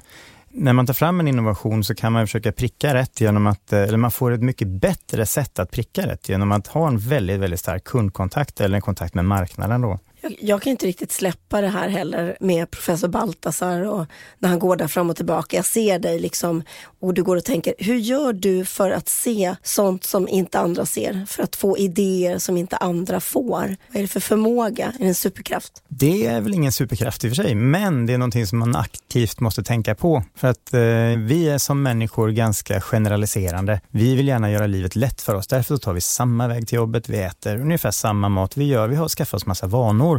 När 0.48 0.72
man 0.72 0.86
tar 0.86 0.94
fram 0.94 1.20
en 1.20 1.28
innovation 1.28 1.84
så 1.84 1.94
kan 1.94 2.12
man 2.12 2.26
försöka 2.26 2.52
pricka 2.52 2.94
rätt 2.94 3.20
genom 3.20 3.46
att, 3.46 3.72
eh, 3.72 3.82
eller 3.82 3.98
man 3.98 4.10
får 4.10 4.30
ett 4.30 4.42
mycket 4.42 4.68
bättre 4.68 5.26
sätt 5.26 5.58
att 5.58 5.70
pricka 5.70 6.06
rätt 6.06 6.28
genom 6.28 6.52
att 6.52 6.66
ha 6.66 6.88
en 6.88 6.98
väldigt, 6.98 7.40
väldigt 7.40 7.60
stark 7.60 7.84
kundkontakt 7.84 8.60
eller 8.60 8.76
en 8.76 8.82
kontakt 8.82 9.14
med 9.14 9.24
marknaden 9.24 9.80
då. 9.80 9.98
Jag, 10.20 10.36
jag 10.40 10.62
kan 10.62 10.70
inte 10.70 10.86
riktigt 10.86 11.12
släppa 11.12 11.60
det 11.60 11.68
här 11.68 11.88
heller 11.88 12.36
med 12.40 12.70
professor 12.70 13.08
Baltasar 13.08 13.80
och 13.80 14.06
när 14.38 14.48
han 14.48 14.58
går 14.58 14.76
där 14.76 14.88
fram 14.88 15.10
och 15.10 15.16
tillbaka. 15.16 15.56
Jag 15.56 15.64
ser 15.64 15.98
dig 15.98 16.18
liksom 16.18 16.62
och 17.00 17.14
du 17.14 17.22
går 17.22 17.36
och 17.36 17.44
tänker, 17.44 17.74
hur 17.78 17.96
gör 17.96 18.32
du 18.32 18.64
för 18.64 18.90
att 18.90 19.08
se 19.08 19.54
sånt 19.62 20.04
som 20.04 20.28
inte 20.28 20.58
andra 20.58 20.86
ser? 20.86 21.24
För 21.28 21.42
att 21.42 21.56
få 21.56 21.78
idéer 21.78 22.38
som 22.38 22.56
inte 22.56 22.76
andra 22.76 23.20
får? 23.20 23.76
Vad 23.88 23.96
är 23.96 24.02
det 24.02 24.08
för 24.08 24.20
förmåga? 24.20 24.86
Är 24.86 24.98
det 24.98 25.04
en 25.04 25.14
superkraft? 25.14 25.82
Det 25.88 26.26
är 26.26 26.40
väl 26.40 26.54
ingen 26.54 26.72
superkraft 26.72 27.24
i 27.24 27.28
och 27.28 27.36
för 27.36 27.42
sig, 27.42 27.54
men 27.54 28.06
det 28.06 28.12
är 28.12 28.18
någonting 28.18 28.46
som 28.46 28.58
man 28.58 28.76
aktivt 28.76 29.40
måste 29.40 29.62
tänka 29.62 29.94
på. 29.94 30.24
För 30.36 30.48
att 30.48 30.74
eh, 30.74 30.80
vi 31.18 31.48
är 31.48 31.58
som 31.58 31.82
människor 31.82 32.30
ganska 32.30 32.80
generaliserande. 32.80 33.80
Vi 33.90 34.14
vill 34.14 34.28
gärna 34.28 34.50
göra 34.50 34.66
livet 34.66 34.96
lätt 34.96 35.20
för 35.20 35.34
oss, 35.34 35.46
därför 35.46 35.76
tar 35.76 35.92
vi 35.92 36.00
samma 36.00 36.48
väg 36.48 36.68
till 36.68 36.76
jobbet, 36.76 37.08
vi 37.08 37.18
äter 37.18 37.60
ungefär 37.60 37.90
samma 37.90 38.28
mat 38.28 38.56
vi 38.56 38.64
gör, 38.64 38.88
vi 38.88 38.96
har 38.96 39.08
skaffat 39.08 39.34
oss 39.34 39.46
massa 39.46 39.66
vanor. 39.66 40.09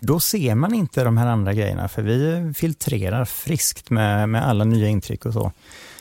Då 0.00 0.20
ser 0.20 0.54
man 0.54 0.74
inte 0.74 1.04
de 1.04 1.16
här 1.16 1.26
andra 1.26 1.52
grejerna, 1.52 1.88
för 1.88 2.02
vi 2.02 2.52
filtrerar 2.54 3.24
friskt 3.24 3.90
med, 3.90 4.28
med 4.28 4.48
alla 4.48 4.64
nya 4.64 4.88
intryck 4.88 5.26
och 5.26 5.32
så. 5.32 5.52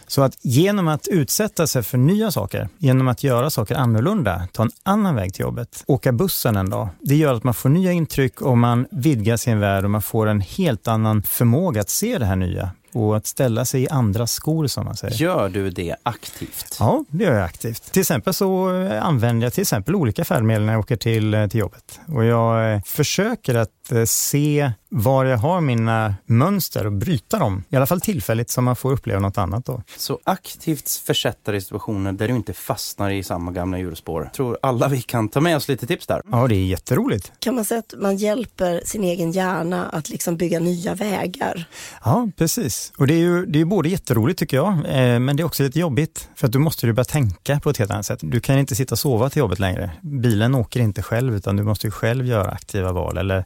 Så 0.07 0.21
att 0.21 0.37
genom 0.41 0.87
att 0.87 1.07
utsätta 1.07 1.67
sig 1.67 1.83
för 1.83 1.97
nya 1.97 2.31
saker, 2.31 2.69
genom 2.77 3.07
att 3.07 3.23
göra 3.23 3.49
saker 3.49 3.75
annorlunda, 3.75 4.47
ta 4.51 4.63
en 4.63 4.71
annan 4.83 5.15
väg 5.15 5.33
till 5.33 5.41
jobbet, 5.41 5.83
åka 5.87 6.11
bussen 6.11 6.55
en 6.55 6.69
dag, 6.69 6.87
det 6.99 7.15
gör 7.15 7.33
att 7.33 7.43
man 7.43 7.53
får 7.53 7.69
nya 7.69 7.91
intryck 7.91 8.41
och 8.41 8.57
man 8.57 8.87
vidgar 8.91 9.37
sin 9.37 9.59
värld 9.59 9.83
och 9.83 9.91
man 9.91 10.01
får 10.01 10.27
en 10.27 10.41
helt 10.41 10.87
annan 10.87 11.23
förmåga 11.23 11.81
att 11.81 11.89
se 11.89 12.17
det 12.17 12.25
här 12.25 12.35
nya 12.35 12.71
och 12.93 13.17
att 13.17 13.27
ställa 13.27 13.65
sig 13.65 13.81
i 13.83 13.89
andras 13.89 14.31
skor 14.31 14.67
som 14.67 14.85
man 14.85 14.97
säger. 14.97 15.15
Gör 15.15 15.49
du 15.49 15.69
det 15.69 15.95
aktivt? 16.03 16.77
Ja, 16.79 17.05
det 17.09 17.23
gör 17.23 17.33
jag 17.33 17.43
aktivt. 17.43 17.91
Till 17.91 17.99
exempel 17.99 18.33
så 18.33 18.81
eh, 18.81 19.05
använder 19.05 19.45
jag 19.45 19.53
till 19.53 19.61
exempel 19.61 19.95
olika 19.95 20.25
färdmedel 20.25 20.63
när 20.63 20.73
jag 20.73 20.79
åker 20.79 20.95
till, 20.95 21.33
eh, 21.33 21.47
till 21.47 21.59
jobbet. 21.59 21.99
Och 22.07 22.25
jag 22.25 22.73
eh, 22.73 22.81
försöker 22.85 23.55
att 23.55 23.69
se 24.05 24.71
var 24.89 25.25
jag 25.25 25.37
har 25.37 25.61
mina 25.61 26.15
mönster 26.25 26.85
och 26.85 26.91
bryta 26.91 27.39
dem. 27.39 27.63
I 27.69 27.75
alla 27.75 27.85
fall 27.85 28.01
tillfälligt 28.01 28.49
så 28.49 28.61
man 28.61 28.75
får 28.75 28.91
uppleva 28.91 29.19
något 29.19 29.37
annat 29.37 29.65
då. 29.65 29.83
Så 29.97 30.19
aktivt 30.23 30.89
försätta 30.89 31.51
dig 31.51 31.57
i 31.57 31.61
situationer 31.61 32.11
där 32.11 32.27
du 32.27 32.35
inte 32.35 32.53
fastnar 32.53 33.09
i 33.09 33.23
samma 33.23 33.51
gamla 33.51 33.79
hjulspår. 33.79 34.23
Jag 34.23 34.33
tror 34.33 34.57
alla 34.61 34.87
vi 34.87 35.01
kan 35.01 35.29
ta 35.29 35.41
med 35.41 35.55
oss 35.55 35.67
lite 35.67 35.87
tips 35.87 36.07
där. 36.07 36.21
Ja, 36.31 36.47
det 36.47 36.55
är 36.55 36.65
jätteroligt. 36.65 37.31
Kan 37.39 37.55
man 37.55 37.65
säga 37.65 37.79
att 37.79 37.93
man 37.97 38.17
hjälper 38.17 38.81
sin 38.85 39.03
egen 39.03 39.31
hjärna 39.31 39.85
att 39.89 40.09
liksom 40.09 40.37
bygga 40.37 40.59
nya 40.59 40.95
vägar? 40.95 41.65
Ja, 42.03 42.29
precis. 42.37 42.93
Och 42.97 43.07
det 43.07 43.13
är 43.13 43.19
ju 43.19 43.45
det 43.45 43.61
är 43.61 43.65
både 43.65 43.89
jätteroligt 43.89 44.39
tycker 44.39 44.57
jag, 44.57 44.73
eh, 44.73 45.19
men 45.19 45.37
det 45.37 45.43
är 45.43 45.45
också 45.45 45.63
lite 45.63 45.79
jobbigt. 45.79 46.29
För 46.35 46.47
att 46.47 46.53
du 46.53 46.59
måste 46.59 46.85
ju 46.85 46.93
börja 46.93 47.05
tänka 47.05 47.59
på 47.59 47.69
ett 47.69 47.77
helt 47.77 47.91
annat 47.91 48.05
sätt. 48.05 48.19
Du 48.21 48.39
kan 48.39 48.59
inte 48.59 48.75
sitta 48.75 48.95
och 48.95 48.99
sova 48.99 49.29
till 49.29 49.39
jobbet 49.39 49.59
längre. 49.59 49.91
Bilen 50.01 50.55
åker 50.55 50.79
inte 50.79 51.01
själv, 51.01 51.35
utan 51.35 51.55
du 51.55 51.63
måste 51.63 51.87
ju 51.87 51.91
själv 51.91 52.25
göra 52.25 52.51
aktiva 52.51 52.91
val. 52.91 53.17
Eller 53.17 53.45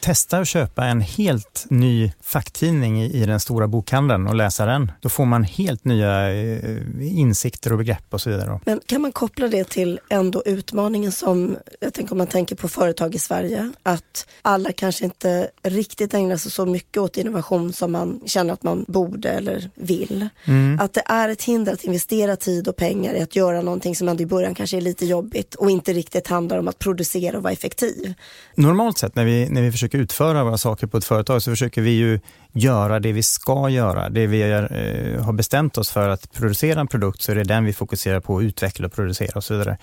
testa 0.00 0.38
att 0.38 0.48
köpa 0.48 0.84
en 0.84 1.00
helt 1.00 1.66
ny 1.68 2.12
facktidning 2.22 3.02
i, 3.02 3.22
i 3.22 3.26
den 3.26 3.40
stora 3.40 3.68
bokhandeln 3.68 4.26
och 4.26 4.34
läsa 4.34 4.66
den. 4.66 4.92
Då 5.00 5.08
får 5.08 5.24
man 5.24 5.44
helt 5.44 5.84
nya 5.84 6.32
eh, 6.32 7.18
insikter 7.18 7.72
och 7.72 7.78
begrepp 7.78 8.14
och 8.14 8.20
så 8.20 8.30
vidare. 8.30 8.60
Men 8.64 8.80
kan 8.86 9.00
man 9.00 9.12
koppla 9.12 9.48
det 9.48 9.64
till 9.64 10.00
ändå 10.08 10.42
utmaningen 10.46 11.12
som, 11.12 11.56
jag 11.80 11.94
tänker 11.94 12.12
om 12.12 12.18
man 12.18 12.26
tänker 12.26 12.56
på 12.56 12.68
företag 12.68 13.14
i 13.14 13.18
Sverige, 13.18 13.72
att 13.82 14.26
alla 14.42 14.72
kanske 14.72 15.04
inte 15.04 15.50
riktigt 15.62 16.14
ägnar 16.14 16.36
sig 16.36 16.50
så 16.50 16.66
mycket 16.66 16.96
åt 16.96 17.16
innovation 17.16 17.72
som 17.72 17.92
man 17.92 18.20
känner 18.26 18.54
att 18.54 18.62
man 18.62 18.84
borde 18.88 19.28
eller 19.28 19.70
vill. 19.74 20.28
Att 20.78 20.92
det 20.92 21.02
är 21.06 21.28
ett 21.28 21.42
hinder 21.42 21.72
att 21.72 21.84
investera 21.84 22.36
tid 22.36 22.68
och 22.68 22.76
pengar 22.76 23.14
i 23.14 23.22
att 23.22 23.36
göra 23.36 23.62
någonting 23.62 23.96
som 23.96 24.08
ändå 24.08 24.22
i 24.22 24.26
början 24.26 24.54
kanske 24.54 24.76
är 24.76 24.80
lite 24.80 25.06
jobbigt 25.06 25.54
och 25.54 25.70
inte 25.70 25.92
riktigt 25.92 26.28
handlar 26.28 26.58
om 26.58 26.68
att 26.68 26.78
producera 26.78 27.36
och 27.36 27.42
vara 27.42 27.52
effektiv. 27.52 28.14
Normalt 28.54 28.98
sett 28.98 29.14
när 29.14 29.24
vi, 29.24 29.48
när 29.48 29.62
vi 29.62 29.72
försöker 29.72 29.89
försöker 29.90 30.02
utföra 30.02 30.44
våra 30.44 30.58
saker 30.58 30.86
på 30.86 30.96
ett 30.96 31.04
företag 31.04 31.42
så 31.42 31.50
försöker 31.50 31.82
vi 31.82 31.90
ju 31.90 32.20
göra 32.52 33.00
det 33.00 33.12
vi 33.12 33.22
ska 33.22 33.68
göra. 33.68 34.08
Det 34.08 34.26
vi 34.26 34.42
är, 34.42 34.62
eh, 35.16 35.24
har 35.24 35.32
bestämt 35.32 35.78
oss 35.78 35.90
för 35.90 36.08
att 36.08 36.32
producera 36.32 36.80
en 36.80 36.86
produkt 36.86 37.22
så 37.22 37.32
är 37.32 37.36
det 37.36 37.44
den 37.44 37.64
vi 37.64 37.72
fokuserar 37.72 38.20
på 38.20 38.38
att 38.38 38.42
utveckla 38.42 38.86
och 38.86 38.92
producera 38.92 39.32
och 39.34 39.44
så 39.44 39.54
vidare. 39.54 39.78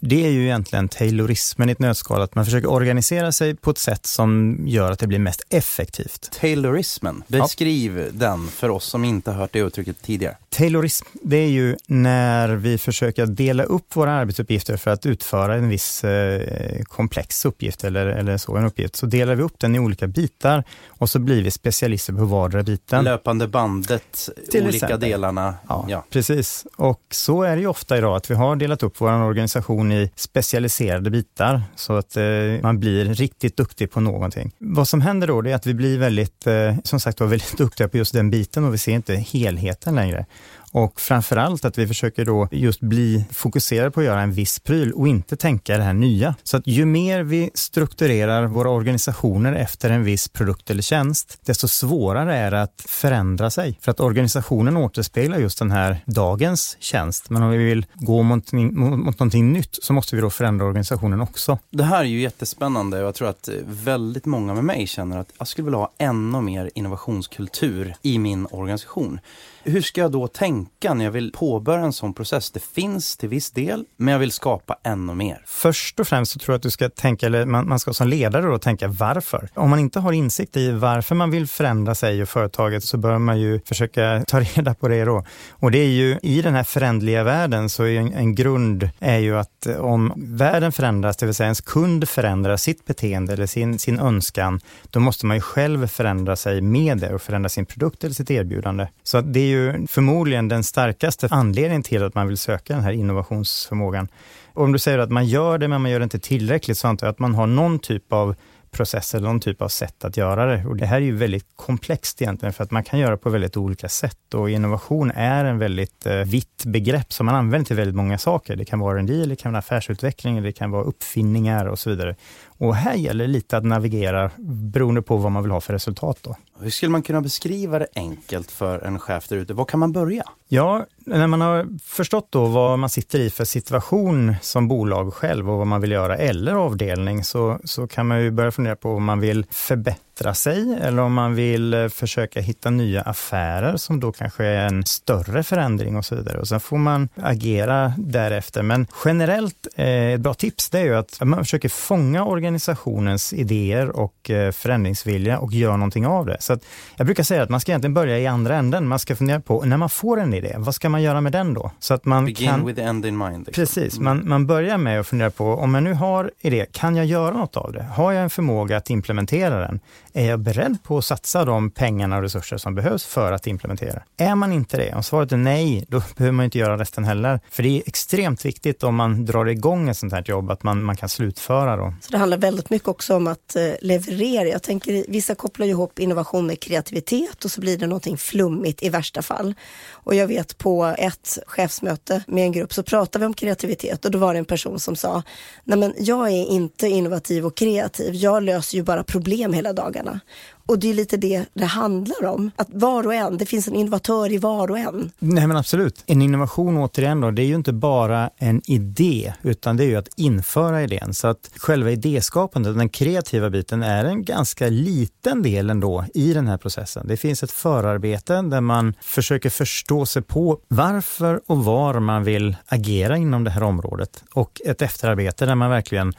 Det 0.00 0.26
är 0.26 0.30
ju 0.30 0.44
egentligen 0.44 0.88
taylorismen 0.88 1.68
i 1.68 1.72
ett 1.72 1.78
nötskal, 1.78 2.22
att 2.22 2.34
man 2.34 2.44
försöker 2.44 2.70
organisera 2.70 3.32
sig 3.32 3.54
på 3.54 3.70
ett 3.70 3.78
sätt 3.78 4.06
som 4.06 4.58
gör 4.66 4.90
att 4.90 4.98
det 4.98 5.06
blir 5.06 5.18
mest 5.18 5.42
effektivt. 5.50 6.30
Taylorismen, 6.40 7.22
beskriv 7.26 7.98
ja. 7.98 8.04
den 8.12 8.48
för 8.48 8.68
oss 8.68 8.84
som 8.84 9.04
inte 9.04 9.30
har 9.30 9.38
hört 9.38 9.52
det 9.52 9.58
uttrycket 9.58 10.02
tidigare. 10.02 10.36
Taylorism, 10.48 11.06
det 11.22 11.36
är 11.36 11.48
ju 11.48 11.76
när 11.86 12.48
vi 12.48 12.78
försöker 12.78 13.26
dela 13.26 13.62
upp 13.62 13.96
våra 13.96 14.12
arbetsuppgifter 14.12 14.76
för 14.76 14.90
att 14.90 15.06
utföra 15.06 15.54
en 15.54 15.68
viss 15.68 16.04
eh, 16.04 16.82
komplex 16.82 17.44
uppgift 17.44 17.84
eller, 17.84 18.06
eller 18.06 18.36
så, 18.36 18.56
en 18.56 18.64
uppgift. 18.64 18.96
Så 18.96 19.06
delar 19.06 19.34
vi 19.34 19.42
upp 19.42 19.58
den 19.58 19.74
i 19.74 19.78
olika 19.78 20.06
bitar 20.06 20.64
och 20.88 21.10
så 21.10 21.18
blir 21.18 21.42
vi 21.42 21.50
specialister 21.50 22.01
på 22.06 22.24
vardera 22.24 22.62
biten. 22.62 23.04
Löpande 23.04 23.48
bandet, 23.48 24.28
Till 24.50 24.62
olika 24.62 24.76
exempel. 24.76 25.00
delarna. 25.00 25.54
Ja, 25.68 25.86
ja, 25.88 26.04
precis. 26.10 26.66
Och 26.76 27.00
så 27.10 27.42
är 27.42 27.56
det 27.56 27.60
ju 27.62 27.66
ofta 27.68 27.98
idag 27.98 28.16
att 28.16 28.30
vi 28.30 28.34
har 28.34 28.56
delat 28.56 28.82
upp 28.82 28.94
vår 28.98 29.12
organisation 29.22 29.92
i 29.92 30.10
specialiserade 30.16 31.10
bitar 31.10 31.62
så 31.76 31.96
att 31.96 32.16
eh, 32.16 32.22
man 32.62 32.80
blir 32.80 33.04
riktigt 33.04 33.56
duktig 33.56 33.90
på 33.90 34.00
någonting. 34.00 34.52
Vad 34.58 34.88
som 34.88 35.00
händer 35.00 35.26
då 35.26 35.46
är 35.46 35.54
att 35.54 35.66
vi 35.66 35.74
blir 35.74 35.98
väldigt, 35.98 36.46
eh, 36.46 36.76
som 36.84 37.00
sagt 37.00 37.20
var, 37.20 37.26
väldigt 37.26 37.56
duktiga 37.58 37.88
på 37.88 37.96
just 37.96 38.12
den 38.12 38.30
biten 38.30 38.64
och 38.64 38.74
vi 38.74 38.78
ser 38.78 38.92
inte 38.92 39.14
helheten 39.14 39.94
längre. 39.94 40.26
Och 40.72 41.00
framförallt 41.00 41.64
att 41.64 41.78
vi 41.78 41.86
försöker 41.86 42.24
då 42.24 42.48
just 42.50 42.80
bli 42.80 43.24
fokuserade 43.30 43.90
på 43.90 44.00
att 44.00 44.06
göra 44.06 44.20
en 44.20 44.32
viss 44.32 44.58
pryl 44.58 44.92
och 44.92 45.08
inte 45.08 45.36
tänka 45.36 45.76
det 45.76 45.82
här 45.82 45.92
nya. 45.92 46.34
Så 46.42 46.56
att 46.56 46.66
ju 46.66 46.84
mer 46.84 47.22
vi 47.22 47.50
strukturerar 47.54 48.46
våra 48.46 48.70
organisationer 48.70 49.52
efter 49.52 49.90
en 49.90 50.04
viss 50.04 50.28
produkt 50.28 50.70
eller 50.70 50.82
tjänst, 50.82 51.38
desto 51.44 51.68
svårare 51.68 52.36
är 52.36 52.50
det 52.50 52.62
att 52.62 52.84
förändra 52.88 53.50
sig. 53.50 53.78
För 53.80 53.90
att 53.90 54.00
organisationen 54.00 54.76
återspeglar 54.76 55.38
just 55.38 55.58
den 55.58 55.70
här 55.70 55.96
dagens 56.06 56.76
tjänst. 56.80 57.30
Men 57.30 57.42
om 57.42 57.50
vi 57.50 57.56
vill 57.56 57.86
gå 57.94 58.22
mot, 58.22 58.52
mot 58.52 59.18
någonting 59.18 59.52
nytt 59.52 59.78
så 59.82 59.92
måste 59.92 60.16
vi 60.16 60.22
då 60.22 60.30
förändra 60.30 60.66
organisationen 60.66 61.20
också. 61.20 61.58
Det 61.70 61.84
här 61.84 62.00
är 62.00 62.08
ju 62.08 62.20
jättespännande 62.20 63.00
och 63.00 63.06
jag 63.06 63.14
tror 63.14 63.28
att 63.28 63.48
väldigt 63.64 64.26
många 64.26 64.54
med 64.54 64.64
mig 64.64 64.86
känner 64.86 65.18
att 65.18 65.32
jag 65.38 65.48
skulle 65.48 65.64
vilja 65.64 65.78
ha 65.78 65.92
ännu 65.98 66.40
mer 66.40 66.70
innovationskultur 66.74 67.94
i 68.02 68.18
min 68.18 68.46
organisation. 68.50 69.20
Hur 69.64 69.82
ska 69.82 70.00
jag 70.00 70.12
då 70.12 70.26
tänka 70.26 70.94
när 70.94 71.04
jag 71.04 71.12
vill 71.12 71.32
påbörja 71.32 71.84
en 71.84 71.92
sån 71.92 72.14
process? 72.14 72.50
Det 72.50 72.62
finns 72.62 73.16
till 73.16 73.28
viss 73.28 73.50
del, 73.50 73.84
men 73.96 74.12
jag 74.12 74.18
vill 74.18 74.32
skapa 74.32 74.76
ännu 74.84 75.14
mer. 75.14 75.42
Först 75.46 76.00
och 76.00 76.08
främst 76.08 76.32
så 76.32 76.38
tror 76.38 76.52
jag 76.52 76.56
att 76.56 76.62
du 76.62 76.70
ska 76.70 76.88
tänka, 76.88 77.26
eller 77.26 77.46
man, 77.46 77.68
man 77.68 77.78
ska 77.78 77.92
som 77.92 78.08
ledare 78.08 78.46
då 78.46 78.58
tänka 78.58 78.88
varför. 78.88 79.48
Om 79.54 79.70
man 79.70 79.78
inte 79.78 80.00
har 80.00 80.12
insikt 80.12 80.56
i 80.56 80.70
varför 80.70 81.14
man 81.14 81.30
vill 81.30 81.46
förändra 81.46 81.94
sig 81.94 82.22
och 82.22 82.28
företaget 82.28 82.84
så 82.84 82.96
bör 82.96 83.18
man 83.18 83.40
ju 83.40 83.60
försöka 83.64 84.24
ta 84.28 84.40
reda 84.40 84.74
på 84.74 84.88
det 84.88 85.04
då. 85.04 85.24
Och 85.50 85.70
det 85.70 85.78
är 85.78 85.88
ju 85.88 86.18
i 86.22 86.42
den 86.42 86.54
här 86.54 86.64
förändliga 86.64 87.24
världen 87.24 87.68
så 87.68 87.84
är 87.84 88.00
en, 88.00 88.12
en 88.12 88.34
grund 88.34 88.90
är 88.98 89.18
ju 89.18 89.38
att 89.38 89.66
eh, 89.66 89.76
om 89.76 90.12
världen 90.16 90.72
förändras, 90.72 91.16
det 91.16 91.26
vill 91.26 91.34
säga 91.34 91.46
ens 91.46 91.60
kund 91.60 92.08
förändrar 92.08 92.56
sitt 92.56 92.84
beteende 92.84 93.32
eller 93.32 93.46
sin, 93.46 93.78
sin 93.78 93.98
önskan, 93.98 94.60
då 94.90 95.00
måste 95.00 95.26
man 95.26 95.36
ju 95.36 95.40
själv 95.40 95.86
förändra 95.86 96.36
sig 96.36 96.60
med 96.60 96.98
det 96.98 97.14
och 97.14 97.22
förändra 97.22 97.48
sin 97.48 97.66
produkt 97.66 98.04
eller 98.04 98.14
sitt 98.14 98.30
erbjudande. 98.30 98.86
Så 99.02 99.18
att 99.18 99.32
det 99.32 99.40
är 99.40 99.51
ju 99.52 99.86
förmodligen 99.86 100.48
den 100.48 100.64
starkaste 100.64 101.28
anledningen 101.30 101.82
till 101.82 102.04
att 102.04 102.14
man 102.14 102.28
vill 102.28 102.38
söka 102.38 102.74
den 102.74 102.82
här 102.82 102.92
innovationsförmågan. 102.92 104.08
Och 104.52 104.64
om 104.64 104.72
du 104.72 104.78
säger 104.78 104.98
att 104.98 105.10
man 105.10 105.26
gör 105.26 105.58
det, 105.58 105.68
men 105.68 105.82
man 105.82 105.90
gör 105.90 105.98
det 105.98 106.04
inte 106.04 106.18
tillräckligt, 106.18 106.78
så 106.78 106.88
antar 106.88 107.06
jag 107.06 107.12
att 107.12 107.18
man 107.18 107.34
har 107.34 107.46
någon 107.46 107.78
typ 107.78 108.12
av 108.12 108.34
process 108.72 109.14
eller 109.14 109.26
någon 109.26 109.40
typ 109.40 109.62
av 109.62 109.68
sätt 109.68 110.04
att 110.04 110.16
göra 110.16 110.46
det. 110.46 110.64
Och 110.64 110.76
det 110.76 110.86
här 110.86 110.96
är 110.96 111.00
ju 111.00 111.16
väldigt 111.16 111.46
komplext 111.56 112.22
egentligen, 112.22 112.52
för 112.52 112.64
att 112.64 112.70
man 112.70 112.84
kan 112.84 112.98
göra 112.98 113.16
på 113.16 113.30
väldigt 113.30 113.56
olika 113.56 113.88
sätt. 113.88 114.34
Och 114.34 114.50
innovation 114.50 115.10
är 115.10 115.44
en 115.44 115.58
väldigt 115.58 116.06
eh, 116.06 116.16
vitt 116.16 116.64
begrepp 116.64 117.12
som 117.12 117.26
man 117.26 117.34
använder 117.34 117.66
till 117.66 117.76
väldigt 117.76 117.96
många 117.96 118.18
saker. 118.18 118.56
Det 118.56 118.64
kan 118.64 118.78
vara 118.78 118.98
en 118.98 119.06
deal, 119.06 119.28
det 119.28 119.36
kan 119.36 119.52
vara 119.52 119.58
affärsutveckling, 119.58 120.42
det 120.42 120.52
kan 120.52 120.70
vara 120.70 120.82
uppfinningar 120.82 121.66
och 121.66 121.78
så 121.78 121.90
vidare. 121.90 122.16
Och 122.62 122.76
här 122.76 122.94
gäller 122.94 123.24
det 123.24 123.32
lite 123.32 123.56
att 123.56 123.64
navigera 123.64 124.30
beroende 124.38 125.02
på 125.02 125.16
vad 125.16 125.32
man 125.32 125.42
vill 125.42 125.52
ha 125.52 125.60
för 125.60 125.72
resultat. 125.72 126.18
Då. 126.22 126.36
Hur 126.60 126.70
skulle 126.70 126.92
man 126.92 127.02
kunna 127.02 127.20
beskriva 127.20 127.78
det 127.78 127.86
enkelt 127.94 128.50
för 128.50 128.78
en 128.78 128.98
chef 128.98 129.28
där 129.28 129.36
ute? 129.36 129.54
Var 129.54 129.64
kan 129.64 129.80
man 129.80 129.92
börja? 129.92 130.24
Ja, 130.48 130.86
när 130.98 131.26
man 131.26 131.40
har 131.40 131.78
förstått 131.84 132.26
då 132.30 132.46
vad 132.46 132.78
man 132.78 132.90
sitter 132.90 133.18
i 133.18 133.30
för 133.30 133.44
situation 133.44 134.34
som 134.42 134.68
bolag 134.68 135.14
själv 135.14 135.50
och 135.50 135.58
vad 135.58 135.66
man 135.66 135.80
vill 135.80 135.90
göra 135.92 136.16
eller 136.16 136.54
avdelning 136.54 137.24
så, 137.24 137.58
så 137.64 137.86
kan 137.86 138.06
man 138.06 138.22
ju 138.22 138.30
börja 138.30 138.50
fundera 138.50 138.76
på 138.76 138.90
om 138.90 139.04
man 139.04 139.20
vill 139.20 139.46
förbättra 139.50 140.11
förbättra 140.22 140.34
sig 140.34 140.78
eller 140.80 141.02
om 141.02 141.14
man 141.14 141.34
vill 141.34 141.74
eh, 141.74 141.88
försöka 141.88 142.40
hitta 142.40 142.70
nya 142.70 143.02
affärer 143.02 143.76
som 143.76 144.00
då 144.00 144.12
kanske 144.12 144.44
är 144.44 144.66
en 144.66 144.84
större 144.84 145.42
förändring 145.42 145.96
och 145.96 146.04
så 146.04 146.14
vidare. 146.14 146.38
Och 146.38 146.48
sen 146.48 146.60
får 146.60 146.78
man 146.78 147.08
agera 147.16 147.92
därefter. 147.98 148.62
Men 148.62 148.86
generellt, 149.04 149.66
eh, 149.76 149.86
ett 149.86 150.20
bra 150.20 150.34
tips 150.34 150.70
det 150.70 150.78
är 150.78 150.84
ju 150.84 150.96
att 150.96 151.18
man 151.24 151.38
försöker 151.38 151.68
fånga 151.68 152.24
organisationens 152.24 153.32
idéer 153.32 153.88
och 153.96 154.30
eh, 154.30 154.52
förändringsvilja 154.52 155.38
och 155.38 155.52
gör 155.52 155.76
någonting 155.76 156.06
av 156.06 156.26
det. 156.26 156.36
Så 156.40 156.58
jag 156.96 157.06
brukar 157.06 157.22
säga 157.22 157.42
att 157.42 157.50
man 157.50 157.60
ska 157.60 157.72
egentligen 157.72 157.94
börja 157.94 158.18
i 158.18 158.26
andra 158.26 158.56
änden. 158.56 158.88
Man 158.88 158.98
ska 158.98 159.16
fundera 159.16 159.40
på, 159.40 159.64
när 159.64 159.76
man 159.76 159.88
får 159.88 160.20
en 160.20 160.34
idé, 160.34 160.54
vad 160.58 160.74
ska 160.74 160.88
man 160.88 161.02
göra 161.02 161.20
med 161.20 161.32
den 161.32 161.54
då? 161.54 161.70
Så 161.80 161.94
att 161.94 162.04
man 162.04 162.24
Begin 162.24 162.48
kan, 162.48 162.66
with 162.66 162.80
the 162.80 162.86
end 162.86 163.06
in 163.06 163.18
mind. 163.18 163.46
Liksom. 163.46 163.52
Precis, 163.62 163.98
man, 163.98 164.28
man 164.28 164.46
börjar 164.46 164.78
med 164.78 165.00
att 165.00 165.06
fundera 165.06 165.30
på, 165.30 165.44
om 165.54 165.74
jag 165.74 165.82
nu 165.82 165.94
har 165.94 166.30
idé, 166.40 166.66
kan 166.72 166.96
jag 166.96 167.06
göra 167.06 167.34
något 167.34 167.56
av 167.56 167.72
det? 167.72 167.82
Har 167.82 168.12
jag 168.12 168.22
en 168.22 168.30
förmåga 168.30 168.76
att 168.76 168.90
implementera 168.90 169.60
den? 169.60 169.80
Är 170.14 170.26
jag 170.26 170.40
beredd 170.40 170.82
på 170.82 170.98
att 170.98 171.04
satsa 171.04 171.44
de 171.44 171.70
pengarna 171.70 172.16
och 172.16 172.22
resurser 172.22 172.56
som 172.56 172.74
behövs 172.74 173.04
för 173.04 173.32
att 173.32 173.46
implementera? 173.46 174.02
Är 174.16 174.34
man 174.34 174.52
inte 174.52 174.76
det, 174.76 174.94
om 174.94 175.02
svaret 175.02 175.32
är 175.32 175.36
nej, 175.36 175.84
då 175.88 176.02
behöver 176.16 176.32
man 176.32 176.44
inte 176.44 176.58
göra 176.58 176.78
resten 176.78 177.04
heller. 177.04 177.40
För 177.50 177.62
det 177.62 177.68
är 177.68 177.82
extremt 177.86 178.44
viktigt 178.44 178.82
om 178.82 178.94
man 178.94 179.24
drar 179.24 179.46
igång 179.46 179.88
ett 179.88 179.96
sånt 179.96 180.12
här 180.12 180.24
jobb, 180.26 180.50
att 180.50 180.62
man, 180.62 180.84
man 180.84 180.96
kan 180.96 181.08
slutföra. 181.08 181.76
Då. 181.76 181.94
Så 182.00 182.12
det 182.12 182.18
handlar 182.18 182.38
väldigt 182.38 182.70
mycket 182.70 182.88
också 182.88 183.16
om 183.16 183.26
att 183.26 183.56
eh, 183.56 183.72
leverera. 183.80 184.48
Jag 184.48 184.62
tänker, 184.62 185.04
vissa 185.08 185.34
kopplar 185.34 185.66
ihop 185.66 185.98
innovation 185.98 186.46
med 186.46 186.60
kreativitet 186.60 187.44
och 187.44 187.50
så 187.50 187.60
blir 187.60 187.78
det 187.78 187.86
någonting 187.86 188.16
flummigt 188.16 188.82
i 188.82 188.88
värsta 188.88 189.22
fall. 189.22 189.54
Och 189.90 190.14
jag 190.14 190.26
vet 190.26 190.58
på 190.58 190.94
ett 190.98 191.38
chefsmöte 191.46 192.24
med 192.26 192.44
en 192.44 192.52
grupp 192.52 192.74
så 192.74 192.82
pratade 192.82 193.22
vi 193.22 193.26
om 193.26 193.34
kreativitet 193.34 194.04
och 194.04 194.10
då 194.10 194.18
var 194.18 194.34
det 194.34 194.38
en 194.38 194.44
person 194.44 194.80
som 194.80 194.96
sa, 194.96 195.22
nej 195.64 195.78
men 195.78 195.94
jag 195.98 196.28
är 196.28 196.46
inte 196.46 196.88
innovativ 196.88 197.46
och 197.46 197.56
kreativ, 197.56 198.14
jag 198.14 198.42
löser 198.42 198.76
ju 198.76 198.82
bara 198.82 199.04
problem 199.04 199.52
hela 199.52 199.72
dagarna. 200.02 200.20
Och 200.66 200.78
det 200.78 200.90
är 200.90 200.94
lite 200.94 201.16
det 201.16 201.44
det 201.54 201.64
handlar 201.64 202.24
om. 202.24 202.50
Att 202.56 202.68
var 202.70 203.06
och 203.06 203.14
en, 203.14 203.38
det 203.38 203.46
finns 203.46 203.68
en 203.68 203.74
innovatör 203.74 204.32
i 204.32 204.38
var 204.38 204.70
och 204.70 204.78
en. 204.78 205.10
Nej 205.18 205.46
men 205.46 205.56
absolut. 205.56 206.04
En 206.06 206.22
innovation 206.22 206.76
återigen 206.76 207.20
då, 207.20 207.30
det 207.30 207.42
är 207.42 207.46
ju 207.46 207.54
inte 207.54 207.72
bara 207.72 208.30
en 208.36 208.62
idé, 208.64 209.32
utan 209.42 209.76
det 209.76 209.84
är 209.84 209.88
ju 209.88 209.96
att 209.96 210.08
införa 210.16 210.82
idén. 210.82 211.14
Så 211.14 211.28
att 211.28 211.50
själva 211.56 211.90
idéskapandet, 211.90 212.78
den 212.78 212.88
kreativa 212.88 213.50
biten, 213.50 213.82
är 213.82 214.04
en 214.04 214.24
ganska 214.24 214.68
liten 214.68 215.42
del 215.42 215.70
ändå 215.70 216.04
i 216.14 216.32
den 216.32 216.46
här 216.46 216.56
processen. 216.56 217.06
Det 217.06 217.16
finns 217.16 217.42
ett 217.42 217.52
förarbete 217.52 218.42
där 218.42 218.60
man 218.60 218.94
försöker 219.00 219.50
förstå 219.50 220.06
sig 220.06 220.22
på 220.22 220.58
varför 220.68 221.40
och 221.46 221.64
var 221.64 222.00
man 222.00 222.24
vill 222.24 222.56
agera 222.66 223.16
inom 223.16 223.44
det 223.44 223.50
här 223.50 223.62
området. 223.62 224.24
Och 224.32 224.60
ett 224.64 224.82
efterarbete 224.82 225.46
där 225.46 225.54
man 225.54 225.70
verkligen 225.70 226.14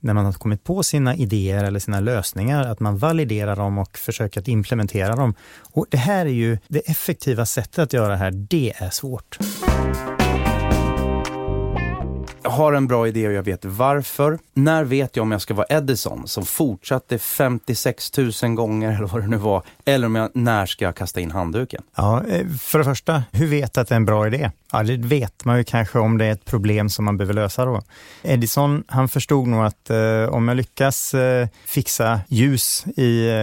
när 0.00 0.14
man 0.14 0.24
har 0.24 0.32
kommit 0.32 0.64
på 0.64 0.82
sina 0.82 1.16
idéer 1.16 1.64
eller 1.64 1.78
sina 1.78 2.00
lösningar, 2.00 2.64
att 2.64 2.80
man 2.80 2.98
validerar 2.98 3.56
dem 3.56 3.78
och 3.78 3.98
försöker 3.98 4.40
att 4.40 4.48
implementera 4.48 5.16
dem. 5.16 5.34
Och 5.72 5.86
Det 5.90 5.96
här 5.96 6.26
är 6.26 6.30
ju 6.30 6.58
det 6.68 6.90
effektiva 6.90 7.46
sättet 7.46 7.78
att 7.78 7.92
göra 7.92 8.08
det 8.08 8.16
här, 8.16 8.30
det 8.30 8.72
är 8.76 8.90
svårt. 8.90 9.38
Jag 12.44 12.50
har 12.50 12.72
en 12.72 12.86
bra 12.86 13.08
idé 13.08 13.28
och 13.28 13.32
jag 13.32 13.42
vet 13.42 13.64
varför. 13.64 14.38
När 14.54 14.84
vet 14.84 15.16
jag 15.16 15.22
om 15.22 15.32
jag 15.32 15.40
ska 15.40 15.54
vara 15.54 15.66
Edison 15.70 16.28
som 16.28 16.44
fortsatte 16.44 17.18
56 17.18 18.16
000 18.42 18.54
gånger 18.54 18.96
eller 18.96 19.06
vad 19.06 19.22
det 19.22 19.26
nu 19.26 19.36
var? 19.36 19.62
Eller 19.84 20.06
om 20.06 20.14
jag, 20.14 20.30
när 20.34 20.66
ska 20.66 20.84
jag 20.84 20.96
kasta 20.96 21.20
in 21.20 21.30
handduken? 21.30 21.82
Ja, 21.96 22.22
eh, 22.28 22.46
för 22.48 22.78
det 22.78 22.84
första, 22.84 23.22
hur 23.32 23.46
vet 23.46 23.78
att 23.78 23.88
det 23.88 23.94
är 23.94 23.96
en 23.96 24.04
bra 24.04 24.26
idé? 24.26 24.50
Ja, 24.72 24.82
det 24.82 24.96
vet 24.96 25.44
man 25.44 25.58
ju 25.58 25.64
kanske 25.64 25.98
om 25.98 26.18
det 26.18 26.24
är 26.24 26.32
ett 26.32 26.44
problem 26.44 26.88
som 26.88 27.04
man 27.04 27.16
behöver 27.16 27.34
lösa 27.34 27.64
då. 27.64 27.82
Edison, 28.22 28.84
han 28.88 29.08
förstod 29.08 29.48
nog 29.48 29.64
att 29.64 29.90
eh, 29.90 30.24
om 30.30 30.48
jag 30.48 30.56
lyckas 30.56 31.14
eh, 31.14 31.48
fixa 31.66 32.20
ljus 32.28 32.84
i, 32.96 33.26
eh, 33.28 33.34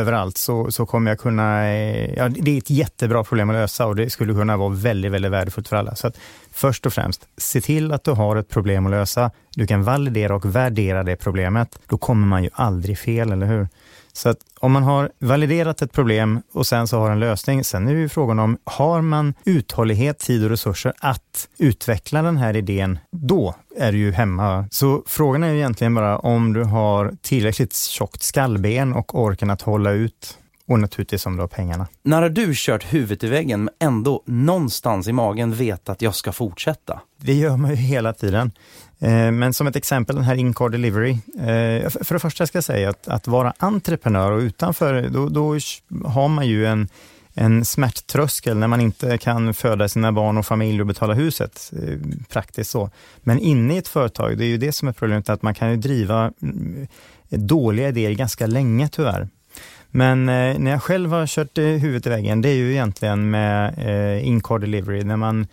överallt 0.00 0.38
så, 0.38 0.70
så 0.70 0.86
kommer 0.86 1.10
jag 1.10 1.18
kunna, 1.18 1.66
eh, 1.66 2.14
ja, 2.14 2.28
det 2.28 2.50
är 2.50 2.58
ett 2.58 2.70
jättebra 2.70 3.24
problem 3.24 3.50
att 3.50 3.56
lösa 3.56 3.86
och 3.86 3.96
det 3.96 4.10
skulle 4.10 4.34
kunna 4.34 4.56
vara 4.56 4.74
väldigt, 4.74 5.12
väldigt 5.12 5.32
värdefullt 5.32 5.68
för 5.68 5.76
alla. 5.76 5.94
Så 5.94 6.06
att 6.06 6.16
först 6.54 6.86
och 6.86 6.92
främst, 6.92 7.28
se 7.36 7.60
till 7.60 7.92
att 7.92 8.04
du 8.04 8.10
har 8.10 8.36
ett 8.36 8.48
problem 8.48 8.86
att 8.86 8.90
lösa. 8.90 9.30
Du 9.54 9.66
kan 9.66 9.82
validera 9.82 10.34
och 10.34 10.56
värdera 10.56 11.02
det 11.02 11.16
problemet. 11.16 11.78
Då 11.86 11.98
kommer 11.98 12.26
man 12.26 12.42
ju 12.42 12.50
aldrig 12.52 12.98
fel, 12.98 13.32
eller 13.32 13.46
hur? 13.46 13.68
Så 14.12 14.28
att 14.28 14.38
om 14.60 14.72
man 14.72 14.82
har 14.82 15.10
validerat 15.18 15.82
ett 15.82 15.92
problem 15.92 16.42
och 16.52 16.66
sen 16.66 16.88
så 16.88 16.98
har 16.98 17.10
en 17.10 17.20
lösning, 17.20 17.64
sen 17.64 17.88
är 17.88 17.94
det 17.94 18.00
ju 18.00 18.08
frågan 18.08 18.38
om, 18.38 18.58
har 18.64 19.00
man 19.00 19.34
uthållighet, 19.44 20.18
tid 20.18 20.44
och 20.44 20.50
resurser 20.50 20.92
att 20.98 21.48
utveckla 21.58 22.22
den 22.22 22.36
här 22.36 22.56
idén, 22.56 22.98
då 23.10 23.54
är 23.76 23.92
du 23.92 23.98
ju 23.98 24.12
hemma. 24.12 24.68
Så 24.70 25.02
frågan 25.06 25.44
är 25.44 25.48
ju 25.48 25.56
egentligen 25.56 25.94
bara 25.94 26.18
om 26.18 26.52
du 26.52 26.64
har 26.64 27.12
tillräckligt 27.22 27.74
tjockt 27.74 28.22
skallben 28.22 28.92
och 28.92 29.20
orken 29.20 29.50
att 29.50 29.62
hålla 29.62 29.90
ut 29.90 30.38
och 30.68 30.80
naturligtvis 30.80 31.26
om 31.26 31.36
du 31.36 31.42
har 31.42 31.48
pengarna. 31.48 31.86
När 32.02 32.22
har 32.22 32.28
du 32.28 32.52
kört 32.54 32.92
huvudet 32.92 33.24
i 33.24 33.28
väggen 33.28 33.64
men 33.64 33.74
ändå 33.80 34.22
någonstans 34.26 35.08
i 35.08 35.12
magen 35.12 35.54
vet 35.54 35.88
att 35.88 36.02
jag 36.02 36.14
ska 36.14 36.32
fortsätta? 36.32 37.00
Det 37.16 37.34
gör 37.34 37.56
man 37.56 37.70
ju 37.70 37.76
hela 37.76 38.12
tiden. 38.12 38.52
Eh, 38.98 39.30
men 39.30 39.52
som 39.52 39.66
ett 39.66 39.76
exempel, 39.76 40.16
den 40.16 40.24
här 40.24 40.34
in-car 40.34 40.68
delivery. 40.68 41.10
Eh, 41.38 41.90
för 41.90 42.14
det 42.14 42.18
första 42.18 42.46
ska 42.46 42.56
jag 42.56 42.64
säga 42.64 42.90
att, 42.90 43.08
att 43.08 43.26
vara 43.26 43.52
entreprenör 43.58 44.32
och 44.32 44.38
utanför, 44.38 45.08
då, 45.08 45.28
då 45.28 45.58
har 46.04 46.28
man 46.28 46.46
ju 46.46 46.66
en, 46.66 46.88
en 47.34 47.64
smärttröskel 47.64 48.56
när 48.56 48.68
man 48.68 48.80
inte 48.80 49.18
kan 49.18 49.54
föda 49.54 49.88
sina 49.88 50.12
barn 50.12 50.38
och 50.38 50.46
familj 50.46 50.80
och 50.80 50.86
betala 50.86 51.14
huset. 51.14 51.72
Eh, 51.82 51.98
praktiskt 52.28 52.70
så. 52.70 52.90
Men 53.16 53.38
inne 53.38 53.74
i 53.74 53.78
ett 53.78 53.88
företag, 53.88 54.38
det 54.38 54.44
är 54.44 54.48
ju 54.48 54.58
det 54.58 54.72
som 54.72 54.88
är 54.88 54.92
problemet, 54.92 55.28
att 55.28 55.42
man 55.42 55.54
kan 55.54 55.70
ju 55.70 55.76
driva 55.76 56.32
mm, 56.42 56.86
dåliga 57.28 57.88
idéer 57.88 58.12
ganska 58.12 58.46
länge 58.46 58.88
tyvärr. 58.88 59.28
Men 59.96 60.28
eh, 60.28 60.58
när 60.58 60.70
jag 60.70 60.82
själv 60.82 61.10
har 61.10 61.26
kört 61.26 61.58
eh, 61.58 61.64
huvudet 61.64 62.06
i 62.06 62.10
väggen, 62.10 62.42
det 62.42 62.48
är 62.48 62.54
ju 62.54 62.72
egentligen 62.72 63.30
med 63.30 63.74
eh, 63.78 64.28
in-car 64.28 64.58
delivery, 64.58 65.04
när 65.04 65.16
man 65.16 65.46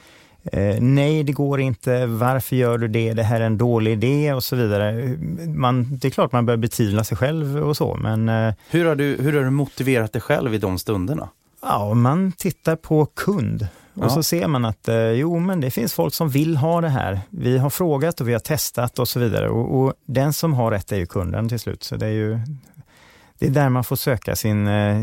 eh, 0.43 0.81
nej, 0.81 1.23
det 1.23 1.31
går 1.31 1.61
inte, 1.61 2.05
varför 2.05 2.55
gör 2.55 2.77
du 2.77 2.87
det, 2.87 3.13
det 3.13 3.23
här 3.23 3.41
är 3.41 3.45
en 3.45 3.57
dålig 3.57 3.91
idé 3.91 4.33
och 4.33 4.43
så 4.43 4.55
vidare. 4.55 5.17
Man, 5.47 5.97
det 5.97 6.07
är 6.07 6.09
klart 6.09 6.31
man 6.31 6.45
börjar 6.45 6.57
betvivla 6.57 7.03
sig 7.03 7.17
själv 7.17 7.57
och 7.57 7.77
så, 7.77 7.95
men... 7.95 8.29
Eh, 8.29 8.53
hur, 8.69 8.85
har 8.85 8.95
du, 8.95 9.17
hur 9.19 9.33
har 9.33 9.43
du 9.43 9.49
motiverat 9.49 10.13
dig 10.13 10.21
själv 10.21 10.53
i 10.53 10.57
de 10.57 10.79
stunderna? 10.79 11.29
Ja, 11.61 11.93
man 11.93 12.31
tittar 12.31 12.75
på 12.75 13.05
kund. 13.05 13.67
Och 13.93 14.03
ja. 14.03 14.09
så 14.09 14.23
ser 14.23 14.47
man 14.47 14.65
att 14.65 14.87
eh, 14.87 14.95
jo, 14.95 15.39
men 15.39 15.61
det 15.61 15.71
finns 15.71 15.93
folk 15.93 16.13
som 16.13 16.29
vill 16.29 16.57
ha 16.57 16.81
det 16.81 16.89
här. 16.89 17.21
Vi 17.29 17.57
har 17.57 17.69
frågat 17.69 18.21
och 18.21 18.27
vi 18.27 18.33
har 18.33 18.39
testat 18.39 18.99
och 18.99 19.07
så 19.07 19.19
vidare. 19.19 19.49
Och, 19.49 19.81
och 19.81 19.93
den 20.05 20.33
som 20.33 20.53
har 20.53 20.71
rätt 20.71 20.91
är 20.91 20.97
ju 20.97 21.05
kunden 21.05 21.49
till 21.49 21.59
slut. 21.59 21.83
Så 21.83 21.95
det 21.95 22.05
är 22.05 22.11
ju 22.11 22.39
det 23.41 23.47
är 23.47 23.51
där 23.51 23.69
man 23.69 23.83
får 23.83 23.95
söka 23.95 24.35
sin, 24.35 24.67
eh, 24.67 25.01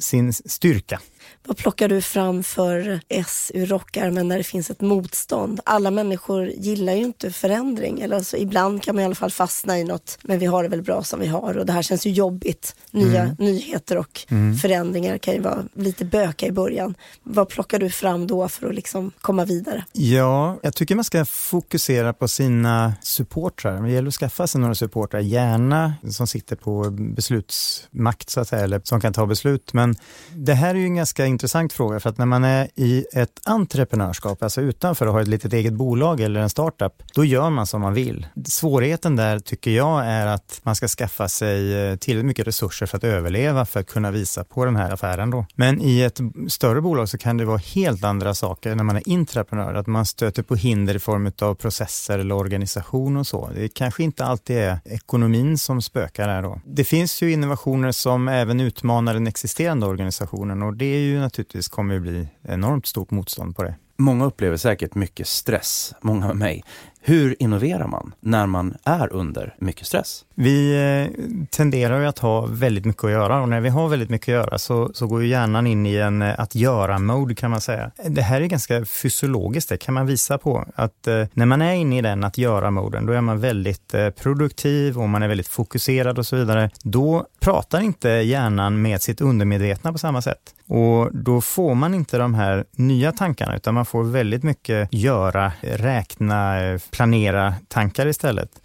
sin 0.00 0.32
styrka. 0.32 1.00
Vad 1.46 1.56
plockar 1.56 1.88
du 1.88 2.02
fram 2.02 2.42
för 2.42 3.00
S 3.08 3.52
ur 3.54 3.66
rockärmen 3.66 4.28
när 4.28 4.38
det 4.38 4.44
finns 4.44 4.70
ett 4.70 4.80
motstånd? 4.80 5.60
Alla 5.64 5.90
människor 5.90 6.46
gillar 6.46 6.92
ju 6.92 7.04
inte 7.04 7.32
förändring. 7.32 8.00
Eller 8.00 8.16
alltså, 8.16 8.36
ibland 8.36 8.82
kan 8.82 8.94
man 8.94 9.02
i 9.02 9.04
alla 9.04 9.14
fall 9.14 9.30
fastna 9.30 9.78
i 9.78 9.84
något, 9.84 10.18
men 10.22 10.38
vi 10.38 10.46
har 10.46 10.62
det 10.62 10.68
väl 10.68 10.82
bra 10.82 11.02
som 11.02 11.20
vi 11.20 11.26
har 11.26 11.58
och 11.58 11.66
det 11.66 11.72
här 11.72 11.82
känns 11.82 12.06
ju 12.06 12.10
jobbigt. 12.10 12.76
Nya 12.90 13.22
mm. 13.22 13.36
nyheter 13.38 13.98
och 13.98 14.20
mm. 14.28 14.56
förändringar 14.56 15.18
kan 15.18 15.34
ju 15.34 15.40
vara 15.40 15.64
lite 15.74 16.04
böka 16.04 16.46
i 16.46 16.52
början. 16.52 16.94
Vad 17.22 17.48
plockar 17.48 17.78
du 17.78 17.90
fram 17.90 18.26
då 18.26 18.48
för 18.48 18.68
att 18.68 18.74
liksom 18.74 19.10
komma 19.20 19.44
vidare? 19.44 19.84
Ja, 19.92 20.58
jag 20.62 20.74
tycker 20.74 20.94
man 20.94 21.04
ska 21.04 21.24
fokusera 21.24 22.12
på 22.12 22.28
sina 22.28 22.94
supportrar. 23.02 23.82
Det 23.82 23.90
gäller 23.90 24.08
att 24.08 24.14
skaffa 24.14 24.46
sig 24.46 24.60
några 24.60 24.74
supportrar, 24.74 25.20
gärna 25.20 25.94
som 26.10 26.26
sitter 26.26 26.56
på 26.56 26.90
beslutsmakt 26.90 28.30
så 28.30 28.40
att 28.40 28.48
säga, 28.48 28.62
eller 28.62 28.80
som 28.84 29.00
kan 29.00 29.12
ta 29.12 29.26
beslut. 29.26 29.72
Men 29.72 29.96
det 30.36 30.54
här 30.54 30.74
är 30.74 30.78
ju 30.78 30.84
en 30.84 30.94
ganska 30.94 31.11
intressant 31.18 31.72
fråga 31.72 32.00
för 32.00 32.10
att 32.10 32.18
när 32.18 32.26
man 32.26 32.44
är 32.44 32.68
i 32.74 33.04
ett 33.12 33.40
entreprenörskap, 33.44 34.42
alltså 34.42 34.60
utanför 34.60 35.06
och 35.06 35.12
har 35.12 35.20
ett 35.20 35.28
litet 35.28 35.52
eget 35.52 35.72
bolag 35.72 36.20
eller 36.20 36.40
en 36.40 36.50
startup, 36.50 36.92
då 37.14 37.24
gör 37.24 37.50
man 37.50 37.66
som 37.66 37.80
man 37.80 37.94
vill. 37.94 38.26
Svårigheten 38.44 39.16
där 39.16 39.38
tycker 39.38 39.70
jag 39.70 40.06
är 40.06 40.26
att 40.26 40.60
man 40.62 40.74
ska 40.74 40.88
skaffa 40.88 41.28
sig 41.28 41.74
eh, 41.74 41.96
tillräckligt 41.96 42.26
mycket 42.26 42.46
resurser 42.46 42.86
för 42.86 42.96
att 42.96 43.04
överleva 43.04 43.66
för 43.66 43.80
att 43.80 43.86
kunna 43.86 44.10
visa 44.10 44.44
på 44.44 44.64
den 44.64 44.76
här 44.76 44.90
affären 44.90 45.30
då. 45.30 45.46
Men 45.54 45.82
i 45.82 46.00
ett 46.00 46.20
större 46.48 46.80
bolag 46.80 47.08
så 47.08 47.18
kan 47.18 47.36
det 47.36 47.44
vara 47.44 47.58
helt 47.58 48.04
andra 48.04 48.34
saker 48.34 48.74
när 48.74 48.84
man 48.84 48.96
är 48.96 49.02
entreprenör, 49.06 49.74
att 49.74 49.86
man 49.86 50.06
stöter 50.06 50.42
på 50.42 50.54
hinder 50.54 50.94
i 50.94 50.98
form 50.98 51.32
av 51.38 51.54
processer 51.54 52.18
eller 52.18 52.34
organisation 52.34 53.16
och 53.16 53.26
så. 53.26 53.50
Det 53.54 53.68
kanske 53.68 54.02
inte 54.02 54.24
alltid 54.24 54.56
är 54.56 54.78
ekonomin 54.84 55.58
som 55.58 55.82
spökar 55.82 56.28
där 56.28 56.42
då. 56.42 56.60
Det 56.64 56.84
finns 56.84 57.22
ju 57.22 57.32
innovationer 57.32 57.92
som 57.92 58.28
även 58.28 58.60
utmanar 58.60 59.14
den 59.14 59.26
existerande 59.26 59.86
organisationen 59.86 60.62
och 60.62 60.74
det 60.76 60.84
är 60.84 61.00
ju 61.02 61.20
naturligtvis 61.20 61.68
kommer 61.68 61.94
ju 61.94 62.00
bli 62.00 62.28
enormt 62.42 62.86
stort 62.86 63.10
motstånd 63.10 63.56
på 63.56 63.62
det. 63.62 63.74
Många 63.96 64.24
upplever 64.24 64.56
säkert 64.56 64.94
mycket 64.94 65.26
stress, 65.26 65.94
många 66.00 66.26
med 66.26 66.36
mig. 66.36 66.64
Hur 67.04 67.36
innoverar 67.38 67.86
man 67.86 68.14
när 68.20 68.46
man 68.46 68.74
är 68.84 69.12
under 69.12 69.54
mycket 69.58 69.86
stress? 69.86 70.24
Vi 70.34 70.74
eh, 70.74 71.24
tenderar 71.50 72.00
ju 72.00 72.06
att 72.06 72.18
ha 72.18 72.46
väldigt 72.46 72.84
mycket 72.84 73.04
att 73.04 73.10
göra 73.10 73.42
och 73.42 73.48
när 73.48 73.60
vi 73.60 73.68
har 73.68 73.88
väldigt 73.88 74.10
mycket 74.10 74.28
att 74.28 74.46
göra 74.46 74.58
så, 74.58 74.90
så 74.94 75.06
går 75.06 75.22
ju 75.22 75.28
hjärnan 75.28 75.66
in 75.66 75.86
i 75.86 75.96
en 75.96 76.22
eh, 76.22 76.40
att 76.40 76.54
göra-mode 76.54 77.34
kan 77.34 77.50
man 77.50 77.60
säga. 77.60 77.90
Det 78.08 78.22
här 78.22 78.40
är 78.40 78.46
ganska 78.46 78.84
fysiologiskt, 78.84 79.68
det 79.68 79.76
kan 79.76 79.94
man 79.94 80.06
visa 80.06 80.38
på. 80.38 80.64
Att 80.74 81.06
eh, 81.06 81.24
när 81.32 81.46
man 81.46 81.62
är 81.62 81.74
inne 81.74 81.98
i 81.98 82.02
den 82.02 82.24
att 82.24 82.38
göra-moden, 82.38 83.06
då 83.06 83.12
är 83.12 83.20
man 83.20 83.40
väldigt 83.40 83.94
produktiv 84.22 84.98
och 84.98 85.08
man 85.08 85.22
är 85.22 85.28
väldigt 85.28 85.48
fokuserad 85.48 86.18
och 86.18 86.26
så 86.26 86.36
vidare. 86.36 86.70
Då 86.82 87.26
pratar 87.40 87.80
inte 87.80 88.08
hjärnan 88.08 88.82
med 88.82 89.02
sitt 89.02 89.20
undermedvetna 89.20 89.92
på 89.92 89.98
samma 89.98 90.22
sätt. 90.22 90.54
Och 90.68 91.16
då 91.16 91.40
får 91.40 91.74
man 91.74 91.94
inte 91.94 92.18
de 92.18 92.34
här 92.34 92.64
nya 92.76 93.12
tankarna 93.12 93.56
utan 93.56 93.74
man 93.74 93.86
får 93.86 94.04
väldigt 94.04 94.42
mycket 94.42 94.88
göra, 94.92 95.52
räkna, 95.60 96.58
planera 96.92 97.54
tankar 97.68 98.06
istället. 98.06 98.60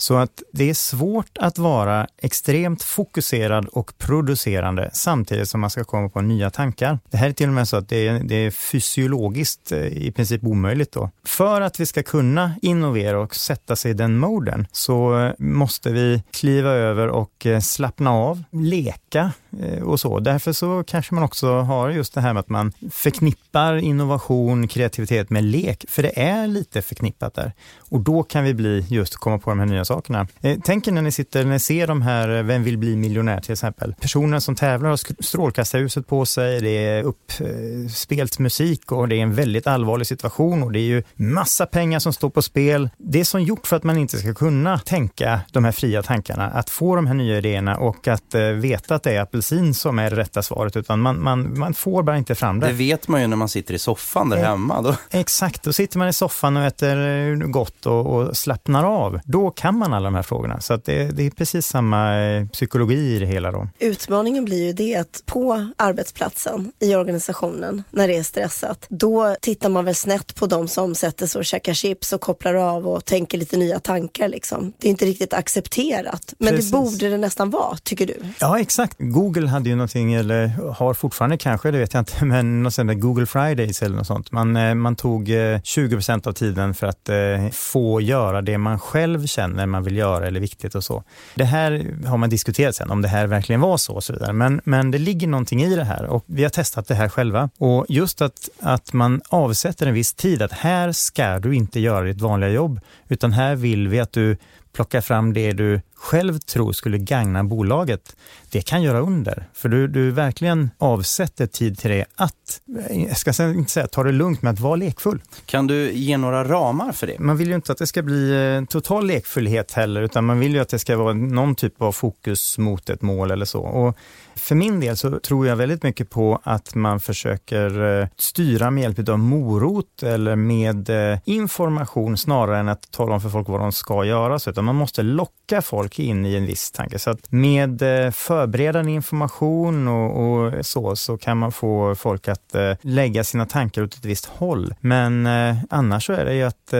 Så 0.00 0.16
att 0.16 0.42
det 0.52 0.70
är 0.70 0.74
svårt 0.74 1.38
att 1.38 1.58
vara 1.58 2.06
extremt 2.18 2.82
fokuserad 2.82 3.66
och 3.66 3.98
producerande 3.98 4.90
samtidigt 4.92 5.48
som 5.48 5.60
man 5.60 5.70
ska 5.70 5.84
komma 5.84 6.08
på 6.08 6.20
nya 6.20 6.50
tankar. 6.50 6.98
Det 7.10 7.16
här 7.16 7.28
är 7.28 7.32
till 7.32 7.48
och 7.48 7.54
med 7.54 7.68
så 7.68 7.76
att 7.76 7.88
det 7.88 8.08
är, 8.08 8.20
det 8.24 8.34
är 8.34 8.50
fysiologiskt 8.50 9.72
eh, 9.72 9.86
i 9.86 10.12
princip 10.12 10.44
omöjligt 10.44 10.92
då. 10.92 11.10
För 11.24 11.60
att 11.60 11.80
vi 11.80 11.86
ska 11.86 12.02
kunna 12.02 12.54
innovera 12.62 13.20
och 13.20 13.34
sätta 13.34 13.76
sig 13.76 13.90
i 13.90 13.94
den 13.94 14.18
moden 14.18 14.66
så 14.72 15.18
eh, 15.18 15.32
måste 15.38 15.90
vi 15.90 16.22
kliva 16.30 16.70
över 16.70 17.08
och 17.08 17.46
eh, 17.46 17.60
slappna 17.60 18.10
av, 18.10 18.42
leka 18.50 19.32
Eh, 19.62 19.82
och 19.82 20.00
så. 20.00 20.20
Därför 20.20 20.52
så 20.52 20.84
kanske 20.86 21.14
man 21.14 21.24
också 21.24 21.52
har 21.52 21.90
just 21.90 22.14
det 22.14 22.20
här 22.20 22.32
med 22.32 22.40
att 22.40 22.48
man 22.48 22.72
förknippar 22.90 23.76
innovation, 23.76 24.68
kreativitet 24.68 25.30
med 25.30 25.44
lek, 25.44 25.84
för 25.88 26.02
det 26.02 26.20
är 26.20 26.46
lite 26.46 26.82
förknippat 26.82 27.34
där. 27.34 27.52
Och 27.78 28.00
då 28.00 28.22
kan 28.22 28.44
vi 28.44 28.54
bli 28.54 28.84
just 28.88 29.16
komma 29.16 29.38
på 29.38 29.50
de 29.50 29.58
här 29.58 29.66
nya 29.66 29.84
sakerna. 29.84 30.26
Eh, 30.40 30.58
tänk 30.64 30.88
er 30.88 30.92
när 30.92 31.02
ni 31.02 31.12
sitter, 31.12 31.44
när 31.44 31.52
ni 31.52 31.60
ser 31.60 31.86
de 31.86 32.02
här 32.02 32.36
eh, 32.36 32.42
Vem 32.42 32.62
vill 32.62 32.78
bli 32.78 32.96
miljonär 32.96 33.40
till 33.40 33.52
exempel. 33.52 33.94
Personer 34.00 34.38
som 34.38 34.54
tävlar 34.54 34.90
har 34.90 35.22
strålkastarljuset 35.22 36.06
på 36.06 36.26
sig, 36.26 36.60
det 36.60 36.86
är 36.86 37.02
uppspelt 37.02 38.38
musik 38.38 38.92
och 38.92 39.08
det 39.08 39.16
är 39.16 39.22
en 39.22 39.34
väldigt 39.34 39.66
allvarlig 39.66 40.06
situation 40.06 40.62
och 40.62 40.72
det 40.72 40.78
är 40.78 40.88
ju 40.88 41.02
massa 41.14 41.66
pengar 41.66 41.98
som 41.98 42.12
står 42.12 42.30
på 42.30 42.42
spel. 42.42 42.90
Det 42.98 43.20
är 43.20 43.24
som 43.24 43.42
gjort 43.42 43.66
för 43.66 43.76
att 43.76 43.84
man 43.84 43.98
inte 43.98 44.18
ska 44.18 44.34
kunna 44.34 44.78
tänka 44.78 45.40
de 45.52 45.64
här 45.64 45.72
fria 45.72 46.02
tankarna, 46.02 46.46
att 46.50 46.70
få 46.70 46.96
de 46.96 47.06
här 47.06 47.14
nya 47.14 47.38
idéerna 47.38 47.76
och 47.76 48.08
att 48.08 48.34
veta 48.54 48.94
att 48.94 49.02
det 49.02 49.16
är 49.16 49.20
apelsin 49.38 49.74
som 49.74 49.98
är 49.98 50.10
det 50.10 50.16
rätta 50.16 50.42
svaret, 50.42 50.76
utan 50.76 51.00
man, 51.00 51.22
man, 51.22 51.58
man 51.58 51.74
får 51.74 52.02
bara 52.02 52.18
inte 52.18 52.34
fram 52.34 52.60
det. 52.60 52.66
Det 52.66 52.72
vet 52.72 53.08
man 53.08 53.20
ju 53.20 53.26
när 53.26 53.36
man 53.36 53.48
sitter 53.48 53.74
i 53.74 53.78
soffan 53.78 54.28
där 54.28 54.36
eh, 54.36 54.42
hemma. 54.42 54.82
Då. 54.82 54.94
Exakt, 55.10 55.62
då 55.62 55.72
sitter 55.72 55.98
man 55.98 56.08
i 56.08 56.12
soffan 56.12 56.56
och 56.56 56.62
äter 56.62 57.34
gott 57.34 57.86
och, 57.86 58.06
och 58.06 58.36
slappnar 58.36 58.84
av. 58.84 59.20
Då 59.24 59.50
kan 59.50 59.78
man 59.78 59.94
alla 59.94 60.04
de 60.04 60.14
här 60.14 60.22
frågorna. 60.22 60.60
Så 60.60 60.74
att 60.74 60.84
det, 60.84 61.04
det 61.04 61.26
är 61.26 61.30
precis 61.30 61.66
samma 61.66 62.18
eh, 62.18 62.46
psykologi 62.46 63.16
i 63.16 63.18
det 63.18 63.26
hela. 63.26 63.52
Då. 63.52 63.68
Utmaningen 63.78 64.44
blir 64.44 64.66
ju 64.66 64.72
det 64.72 64.96
att 64.96 65.22
på 65.26 65.68
arbetsplatsen, 65.76 66.72
i 66.78 66.94
organisationen, 66.94 67.82
när 67.90 68.08
det 68.08 68.16
är 68.16 68.22
stressat, 68.22 68.86
då 68.88 69.36
tittar 69.40 69.68
man 69.68 69.84
väl 69.84 69.94
snett 69.94 70.34
på 70.34 70.46
de 70.46 70.68
som 70.68 70.94
sätter 70.94 71.26
sig 71.26 71.38
och 71.38 71.44
käkar 71.44 71.74
chips 71.74 72.12
och 72.12 72.20
kopplar 72.20 72.54
av 72.54 72.88
och 72.88 73.04
tänker 73.04 73.38
lite 73.38 73.56
nya 73.56 73.78
tankar. 73.78 74.28
Liksom. 74.28 74.72
Det 74.78 74.88
är 74.88 74.90
inte 74.90 75.04
riktigt 75.04 75.32
accepterat, 75.32 76.34
men 76.38 76.54
precis. 76.54 76.70
det 76.70 76.76
borde 76.76 77.08
det 77.08 77.16
nästan 77.18 77.50
vara, 77.50 77.76
tycker 77.76 78.06
du? 78.06 78.16
Ja, 78.40 78.60
exakt. 78.60 78.98
Google 79.28 79.48
hade 79.48 79.68
ju 79.68 79.76
någonting, 79.76 80.14
eller 80.14 80.48
har 80.72 80.94
fortfarande 80.94 81.36
kanske, 81.36 81.70
det 81.70 81.78
vet 81.78 81.94
jag 81.94 82.00
inte, 82.00 82.24
men 82.24 82.62
något 82.62 82.74
sånt 82.74 83.00
Google 83.00 83.26
Fridays 83.26 83.82
eller 83.82 83.96
något 83.96 84.06
sånt. 84.06 84.32
Man, 84.32 84.56
eh, 84.56 84.74
man 84.74 84.96
tog 84.96 85.30
20 85.62 85.96
eh, 86.08 86.18
av 86.24 86.32
tiden 86.32 86.74
för 86.74 86.86
att 86.86 87.08
eh, 87.08 87.48
få 87.52 88.00
göra 88.00 88.42
det 88.42 88.58
man 88.58 88.78
själv 88.78 89.26
känner 89.26 89.66
man 89.66 89.84
vill 89.84 89.96
göra 89.96 90.26
eller 90.26 90.40
viktigt 90.40 90.74
och 90.74 90.84
så. 90.84 91.02
Det 91.34 91.44
här 91.44 91.96
har 92.06 92.16
man 92.16 92.30
diskuterat 92.30 92.76
sen, 92.76 92.90
om 92.90 93.02
det 93.02 93.08
här 93.08 93.26
verkligen 93.26 93.60
var 93.60 93.76
så 93.76 93.94
och 93.94 94.04
så 94.04 94.12
vidare. 94.12 94.32
Men, 94.32 94.60
men 94.64 94.90
det 94.90 94.98
ligger 94.98 95.26
någonting 95.26 95.62
i 95.62 95.76
det 95.76 95.84
här 95.84 96.04
och 96.04 96.24
vi 96.26 96.42
har 96.42 96.50
testat 96.50 96.88
det 96.88 96.94
här 96.94 97.08
själva. 97.08 97.50
Och 97.58 97.86
just 97.88 98.22
att, 98.22 98.48
att 98.60 98.92
man 98.92 99.20
avsätter 99.28 99.86
en 99.86 99.94
viss 99.94 100.14
tid, 100.14 100.42
att 100.42 100.52
här 100.52 100.92
ska 100.92 101.38
du 101.38 101.54
inte 101.54 101.80
göra 101.80 102.04
ditt 102.04 102.20
vanliga 102.20 102.50
jobb, 102.50 102.80
utan 103.08 103.32
här 103.32 103.54
vill 103.54 103.88
vi 103.88 104.00
att 104.00 104.12
du 104.12 104.36
plocka 104.78 105.02
fram 105.02 105.32
det 105.32 105.52
du 105.52 105.80
själv 105.94 106.38
tror 106.38 106.72
skulle 106.72 106.98
gagna 106.98 107.44
bolaget, 107.44 108.16
det 108.50 108.62
kan 108.62 108.82
göra 108.82 109.00
under. 109.00 109.48
För 109.54 109.68
du, 109.68 109.88
du 109.88 110.10
verkligen 110.10 110.70
avsätter 110.78 111.46
tid 111.46 111.78
till 111.78 111.90
det 111.90 112.04
att, 112.16 112.60
jag 112.90 113.16
ska 113.16 113.44
inte 113.44 113.70
säga 113.70 113.86
ta 113.86 114.02
det 114.02 114.12
lugnt 114.12 114.42
med 114.42 114.52
att 114.52 114.60
vara 114.60 114.76
lekfull. 114.76 115.22
Kan 115.46 115.66
du 115.66 115.92
ge 115.92 116.16
några 116.16 116.44
ramar 116.44 116.92
för 116.92 117.06
det? 117.06 117.18
Man 117.18 117.36
vill 117.36 117.48
ju 117.48 117.54
inte 117.54 117.72
att 117.72 117.78
det 117.78 117.86
ska 117.86 118.02
bli 118.02 118.54
eh, 118.56 118.64
total 118.64 119.06
lekfullhet 119.06 119.72
heller, 119.72 120.02
utan 120.02 120.24
man 120.24 120.40
vill 120.40 120.54
ju 120.54 120.60
att 120.60 120.68
det 120.68 120.78
ska 120.78 120.96
vara 120.96 121.12
någon 121.12 121.54
typ 121.54 121.82
av 121.82 121.92
fokus 121.92 122.58
mot 122.58 122.90
ett 122.90 123.02
mål 123.02 123.30
eller 123.30 123.44
så. 123.44 123.60
Och 123.60 123.96
för 124.38 124.54
min 124.54 124.80
del 124.80 124.96
så 124.96 125.20
tror 125.20 125.46
jag 125.46 125.56
väldigt 125.56 125.82
mycket 125.82 126.10
på 126.10 126.40
att 126.42 126.74
man 126.74 127.00
försöker 127.00 128.00
eh, 128.00 128.08
styra 128.16 128.70
med 128.70 128.82
hjälp 128.82 129.08
av 129.08 129.18
morot 129.18 130.02
eller 130.02 130.36
med 130.36 130.90
eh, 130.90 131.18
information 131.24 132.16
snarare 132.16 132.58
än 132.58 132.68
att 132.68 132.90
tala 132.90 133.14
om 133.14 133.20
för 133.20 133.28
folk 133.28 133.48
vad 133.48 133.60
de 133.60 133.72
ska 133.72 134.04
göra. 134.04 134.38
Så 134.38 134.50
utan 134.50 134.64
man 134.68 134.76
måste 134.76 135.02
locka 135.02 135.62
folk 135.62 135.98
in 135.98 136.26
i 136.26 136.34
en 136.34 136.46
viss 136.46 136.70
tanke. 136.70 136.98
Så 136.98 137.10
att 137.10 137.32
med 137.32 137.82
eh, 137.82 138.10
förberedande 138.10 138.92
information 138.92 139.88
och, 139.88 140.24
och 140.24 140.66
så, 140.66 140.96
så 140.96 141.18
kan 141.18 141.38
man 141.38 141.52
få 141.52 141.94
folk 141.94 142.28
att 142.28 142.54
lägga 142.80 143.24
sina 143.24 143.46
tankar 143.46 143.82
åt 143.82 143.94
ett 143.94 144.04
visst 144.04 144.26
håll. 144.26 144.74
Men 144.80 145.28
annars 145.70 146.06
så 146.06 146.12
är 146.12 146.24
det 146.24 146.34
ju 146.34 146.42
att 146.42 146.74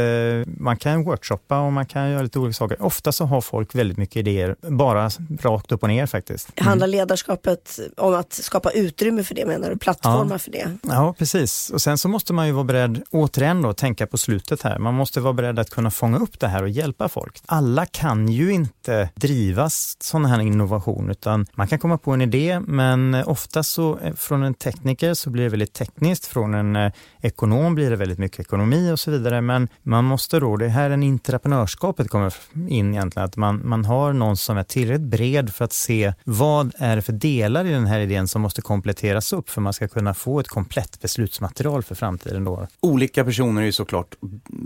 man 0.46 0.76
kan 0.76 1.04
workshoppa 1.04 1.60
och 1.60 1.72
man 1.72 1.86
kan 1.86 2.10
göra 2.10 2.22
lite 2.22 2.38
olika 2.38 2.54
saker. 2.54 2.82
Ofta 2.82 3.12
så 3.12 3.24
har 3.24 3.40
folk 3.40 3.74
väldigt 3.74 3.98
mycket 3.98 4.16
idéer, 4.16 4.56
bara 4.60 5.10
rakt 5.40 5.72
upp 5.72 5.82
och 5.82 5.88
ner 5.88 6.06
faktiskt. 6.06 6.52
Mm. 6.56 6.68
Handlar 6.68 6.86
ledarskap 6.86 7.38
ledarskapet 7.38 7.78
om 7.96 8.14
att 8.14 8.32
skapa 8.32 8.70
utrymme 8.70 9.24
för 9.24 9.34
det 9.34 9.46
menar 9.46 9.70
du? 9.70 9.78
Plattformar 9.78 10.34
ja. 10.34 10.38
för 10.38 10.50
det? 10.50 10.78
Ja, 10.82 11.14
precis. 11.18 11.70
Och 11.70 11.82
sen 11.82 11.98
så 11.98 12.08
måste 12.08 12.32
man 12.32 12.46
ju 12.46 12.52
vara 12.52 12.64
beredd, 12.64 13.02
återigen 13.10 13.62
då, 13.62 13.72
tänka 13.72 14.06
på 14.06 14.18
slutet 14.18 14.62
här. 14.62 14.78
Man 14.78 14.94
måste 14.94 15.20
vara 15.20 15.32
beredd 15.32 15.58
att 15.58 15.70
kunna 15.70 15.90
fånga 15.90 16.18
upp 16.18 16.40
det 16.40 16.48
här 16.48 16.62
och 16.62 16.68
hjälpa 16.68 17.08
folk. 17.08 17.42
Alla 17.46 17.67
alla 17.68 17.86
kan 17.86 18.28
ju 18.28 18.52
inte 18.52 19.10
drivas 19.14 19.96
sådana 20.00 20.28
här 20.28 20.40
innovation, 20.40 21.10
utan 21.10 21.46
man 21.54 21.68
kan 21.68 21.78
komma 21.78 21.98
på 21.98 22.12
en 22.12 22.20
idé, 22.20 22.60
men 22.60 23.14
eh, 23.14 23.28
ofta 23.28 23.62
så 23.62 23.98
eh, 23.98 24.14
från 24.14 24.42
en 24.42 24.54
tekniker 24.54 25.14
så 25.14 25.30
blir 25.30 25.44
det 25.44 25.50
väldigt 25.50 25.72
tekniskt, 25.72 26.26
från 26.26 26.54
en 26.54 26.76
eh, 26.76 26.92
ekonom 27.20 27.74
blir 27.74 27.90
det 27.90 27.96
väldigt 27.96 28.18
mycket 28.18 28.40
ekonomi 28.40 28.92
och 28.92 29.00
så 29.00 29.10
vidare. 29.10 29.40
Men 29.40 29.68
man 29.82 30.04
måste 30.04 30.40
då, 30.40 30.56
det 30.56 30.68
här 30.68 30.90
är 30.90 30.94
en 30.94 31.02
entreprenörskapet 31.02 32.10
kommer 32.10 32.34
in 32.68 32.94
egentligen, 32.94 33.24
att 33.24 33.36
man, 33.36 33.60
man 33.64 33.84
har 33.84 34.12
någon 34.12 34.36
som 34.36 34.58
är 34.58 34.62
tillräckligt 34.62 35.10
bred 35.10 35.54
för 35.54 35.64
att 35.64 35.72
se 35.72 36.12
vad 36.24 36.72
är 36.78 36.96
det 36.96 37.02
för 37.02 37.12
delar 37.12 37.64
i 37.64 37.70
den 37.70 37.86
här 37.86 38.00
idén 38.00 38.28
som 38.28 38.42
måste 38.42 38.62
kompletteras 38.62 39.32
upp 39.32 39.50
för 39.50 39.60
man 39.60 39.72
ska 39.72 39.88
kunna 39.88 40.14
få 40.14 40.40
ett 40.40 40.48
komplett 40.48 41.00
beslutsmaterial 41.00 41.82
för 41.82 41.94
framtiden. 41.94 42.44
Då. 42.44 42.66
Olika 42.80 43.24
personer 43.24 43.62
är 43.62 43.66
ju 43.66 43.72
såklart 43.72 44.16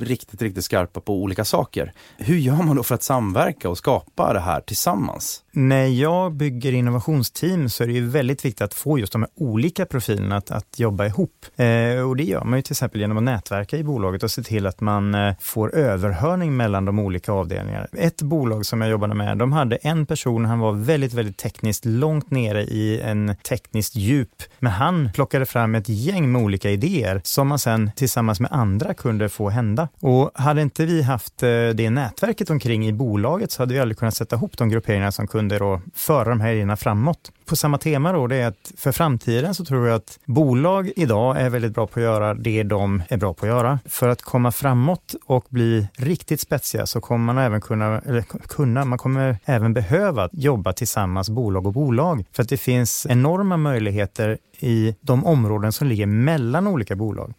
riktigt, 0.01 0.43
riktigt 0.43 0.65
skarpa 0.65 1.01
på 1.01 1.23
olika 1.23 1.45
saker. 1.45 1.93
Hur 2.19 2.37
gör 2.37 2.63
man 2.63 2.77
då 2.77 2.83
för 2.83 2.92
för 2.93 2.95
att 2.95 3.03
samverka 3.03 3.69
och 3.69 3.79
skapa 3.79 4.33
det 4.33 4.41
här 4.41 4.61
tillsammans? 4.61 5.43
När 5.53 5.87
jag 5.87 6.33
bygger 6.33 6.73
innovationsteam 6.73 7.69
så 7.69 7.83
är 7.83 7.87
det 7.87 7.93
ju 7.93 8.07
väldigt 8.07 8.45
viktigt 8.45 8.63
att 8.63 8.75
få 8.75 8.99
just 8.99 9.13
de 9.13 9.23
här 9.23 9.31
olika 9.35 9.87
profilerna 9.87 10.37
att, 10.37 10.51
att 10.51 10.79
jobba 10.79 11.07
ihop. 11.07 11.47
Eh, 11.57 12.09
och 12.09 12.17
det 12.17 12.23
gör 12.23 12.45
man 12.45 12.59
ju 12.59 12.63
till 12.63 12.73
exempel 12.73 13.01
genom 13.01 13.17
att 13.17 13.23
nätverka 13.23 13.77
i 13.77 13.85
bolaget 13.85 14.23
och 14.23 14.31
se 14.31 14.43
till 14.43 14.67
att 14.67 14.81
man 14.81 15.15
eh, 15.15 15.35
får 15.41 15.75
överhörning 15.75 16.57
mellan 16.57 16.85
de 16.85 16.99
olika 16.99 17.33
avdelningarna. 17.33 17.87
Ett 17.93 18.23
bolag 18.23 18.67
som 18.67 18.81
jag 18.81 18.91
jobbade 18.91 19.15
med, 19.15 19.39
de 19.39 19.53
hade 19.53 19.77
en 19.77 20.07
person, 20.07 20.45
han 20.45 20.59
var 20.59 20.73
väldigt, 20.73 21.13
väldigt 21.13 21.37
tekniskt 21.37 21.85
långt 21.85 22.31
nere 22.31 22.63
i 22.63 23.01
en 23.01 23.37
tekniskt 23.49 23.97
djup. 23.97 24.43
Men 24.59 24.73
han 24.73 25.11
plockade 25.15 25.47
fram 25.47 25.75
ett 25.75 25.89
gäng 25.89 26.33
med 26.33 26.43
olika 26.43 26.71
idéer 26.71 27.21
som 27.25 27.49
man 27.49 27.59
sen 27.59 27.91
tillsammans 27.97 28.41
med 28.41 28.53
andra 28.53 28.95
kunde 28.95 29.29
få 29.29 29.49
hända. 29.49 29.89
Och 30.01 30.31
hade 30.35 30.63
inte 30.63 30.87
vi 30.87 31.03
haft 31.03 31.43
eh, 31.43 31.49
det 31.49 31.91
nätverket 31.91 32.51
omkring 32.51 32.82
i 32.85 32.93
bolaget 32.93 33.51
så 33.51 33.63
hade 33.63 33.75
vi 33.75 33.81
aldrig 33.81 33.99
kunnat 33.99 34.15
sätta 34.15 34.37
ihop 34.37 34.59
de 34.59 34.69
grupperingarna 34.69 35.13
som 35.13 35.27
kunde 35.27 35.59
då 35.59 35.81
föra 35.95 36.29
de 36.29 36.41
här 36.41 36.53
idéerna 36.53 36.77
framåt. 36.77 37.33
På 37.47 37.57
samma 37.57 37.79
tema 37.79 38.13
då, 38.13 38.27
det 38.27 38.37
är 38.37 38.47
att 38.47 38.73
för 38.77 38.93
framtiden 38.93 39.55
så 39.55 39.65
tror 39.65 39.87
jag 39.89 39.97
att 39.97 40.19
bolag 40.25 40.93
idag 40.97 41.41
är 41.41 41.51
väldigt 41.51 41.75
bra 41.75 41.87
på 41.87 42.01
att 42.01 42.05
göra 42.05 42.35
det 42.35 42.63
de 42.63 43.03
är 43.09 43.17
bra 43.17 43.35
på 43.35 43.47
att 43.47 43.51
göra. 43.51 43.79
För 43.85 44.09
att 44.09 44.23
komma 44.23 44.53
framåt 44.53 45.15
och 45.27 45.47
bli 45.49 45.89
riktigt 45.97 46.41
spetsiga 46.41 46.87
så 46.87 47.01
kommer 47.01 47.25
man 47.35 47.45
även 47.45 47.61
kunna, 47.61 47.99
eller 48.07 48.23
kunna, 48.49 48.85
man 48.85 48.99
kommer 48.99 49.37
även 49.45 49.75
behöva 49.75 50.29
jobba 50.33 50.73
tillsammans 50.73 51.31
bolag 51.31 51.67
och 51.67 51.73
bolag. 51.73 52.25
För 52.33 52.43
att 52.43 52.49
det 52.49 52.57
finns 52.57 53.07
enorma 53.11 53.57
möjligheter 53.57 54.39
i 54.59 54.95
de 55.01 55.27
områden 55.27 55.73
som 55.73 55.87
ligger 55.87 56.07
mellan 56.07 56.67
olika 56.67 56.97
bolag. 56.97 57.35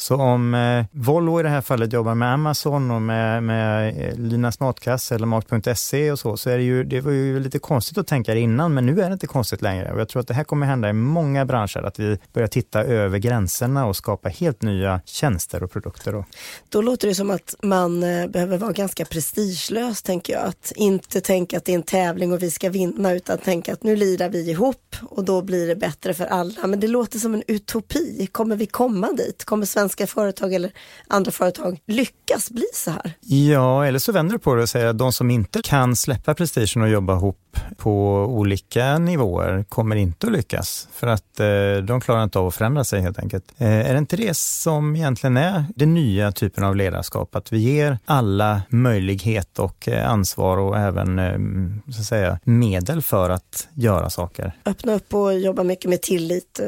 Så 0.00 0.16
om 0.16 0.54
eh, 0.54 0.84
Volvo 0.92 1.40
i 1.40 1.42
det 1.42 1.48
här 1.48 1.60
fallet 1.60 1.92
jobbar 1.92 2.14
med 2.14 2.32
Amazon 2.32 2.90
och 2.90 3.02
med, 3.02 3.42
med 3.42 3.88
eh, 4.08 4.18
Linas 4.18 4.60
matkasse 4.60 5.14
eller 5.14 5.26
Mat.se 5.26 6.12
och 6.12 6.18
så, 6.18 6.36
så 6.36 6.50
är 6.50 6.58
det 6.58 6.64
ju, 6.64 6.84
det 6.84 7.00
var 7.00 7.12
ju 7.12 7.40
lite 7.40 7.58
konstigt 7.58 7.98
att 7.98 8.06
tänka 8.06 8.34
det 8.34 8.40
innan, 8.40 8.74
men 8.74 8.86
nu 8.86 9.00
är 9.00 9.06
det 9.06 9.12
inte 9.12 9.26
konstigt 9.26 9.62
längre. 9.62 9.92
Och 9.92 10.00
jag 10.00 10.08
tror 10.08 10.20
att 10.20 10.28
det 10.28 10.34
här 10.34 10.44
kommer 10.44 10.66
hända 10.66 10.88
i 10.88 10.92
många 10.92 11.44
branscher, 11.44 11.82
att 11.82 11.98
vi 11.98 12.18
börjar 12.32 12.48
titta 12.48 12.84
över 12.84 13.18
gränserna 13.18 13.86
och 13.86 13.96
skapa 13.96 14.28
helt 14.28 14.62
nya 14.62 15.00
tjänster 15.04 15.62
och 15.62 15.70
produkter. 15.70 16.12
Då, 16.12 16.24
då 16.68 16.82
låter 16.82 17.08
det 17.08 17.14
som 17.14 17.30
att 17.30 17.54
man 17.62 18.02
eh, 18.02 18.26
behöver 18.26 18.58
vara 18.58 18.72
ganska 18.72 19.04
prestigelös, 19.04 20.02
tänker 20.02 20.32
jag. 20.32 20.44
Att 20.44 20.72
inte 20.76 21.20
tänka 21.20 21.56
att 21.56 21.64
det 21.64 21.72
är 21.72 21.76
en 21.76 21.82
tävling 21.82 22.32
och 22.32 22.42
vi 22.42 22.50
ska 22.50 22.70
vinna, 22.70 23.12
utan 23.12 23.38
tänka 23.38 23.72
att 23.72 23.82
nu 23.82 23.96
lirar 23.96 24.28
vi 24.28 24.50
ihop 24.50 24.87
och 25.02 25.24
då 25.24 25.42
blir 25.42 25.66
det 25.66 25.76
bättre 25.76 26.14
för 26.14 26.24
alla. 26.24 26.66
Men 26.66 26.80
det 26.80 26.88
låter 26.88 27.18
som 27.18 27.34
en 27.34 27.42
utopi. 27.46 28.28
Kommer 28.32 28.56
vi 28.56 28.66
komma 28.66 29.12
dit? 29.12 29.44
Kommer 29.44 29.66
svenska 29.66 30.06
företag 30.06 30.54
eller 30.54 30.72
andra 31.08 31.30
företag 31.30 31.80
lyckas 31.86 32.50
bli 32.50 32.66
så 32.74 32.90
här? 32.90 33.12
Ja, 33.20 33.86
eller 33.86 33.98
så 33.98 34.12
vänder 34.12 34.32
du 34.32 34.38
på 34.38 34.54
det 34.54 34.62
och 34.62 34.68
säger 34.68 34.86
att 34.86 34.98
de 34.98 35.12
som 35.12 35.30
inte 35.30 35.62
kan 35.62 35.96
släppa 35.96 36.34
prestigen 36.34 36.82
och 36.82 36.88
jobba 36.88 37.16
ihop 37.16 37.48
på 37.76 38.24
olika 38.24 38.98
nivåer 38.98 39.64
kommer 39.68 39.96
inte 39.96 40.26
att 40.26 40.32
lyckas 40.32 40.88
för 40.92 41.06
att 41.06 41.40
eh, 41.40 41.84
de 41.84 42.00
klarar 42.00 42.24
inte 42.24 42.38
av 42.38 42.46
att 42.46 42.54
förändra 42.54 42.84
sig 42.84 43.00
helt 43.00 43.18
enkelt. 43.18 43.44
Eh, 43.58 43.88
är 43.88 43.92
det 43.92 43.98
inte 43.98 44.16
det 44.16 44.36
som 44.36 44.96
egentligen 44.96 45.36
är 45.36 45.64
den 45.76 45.94
nya 45.94 46.32
typen 46.32 46.64
av 46.64 46.76
ledarskap? 46.76 47.36
Att 47.36 47.52
vi 47.52 47.58
ger 47.58 47.98
alla 48.04 48.62
möjlighet 48.68 49.58
och 49.58 49.88
eh, 49.88 50.10
ansvar 50.10 50.56
och 50.56 50.78
även 50.78 51.18
eh, 51.18 51.92
så 51.92 52.00
att 52.00 52.06
säga, 52.06 52.38
medel 52.44 53.02
för 53.02 53.30
att 53.30 53.68
göra 53.74 54.10
saker. 54.10 54.52
Öppna 54.64 54.87
upp 54.92 55.14
och 55.14 55.38
jobba 55.38 55.62
mycket 55.62 55.90
med 55.90 56.02
tillit. 56.02 56.60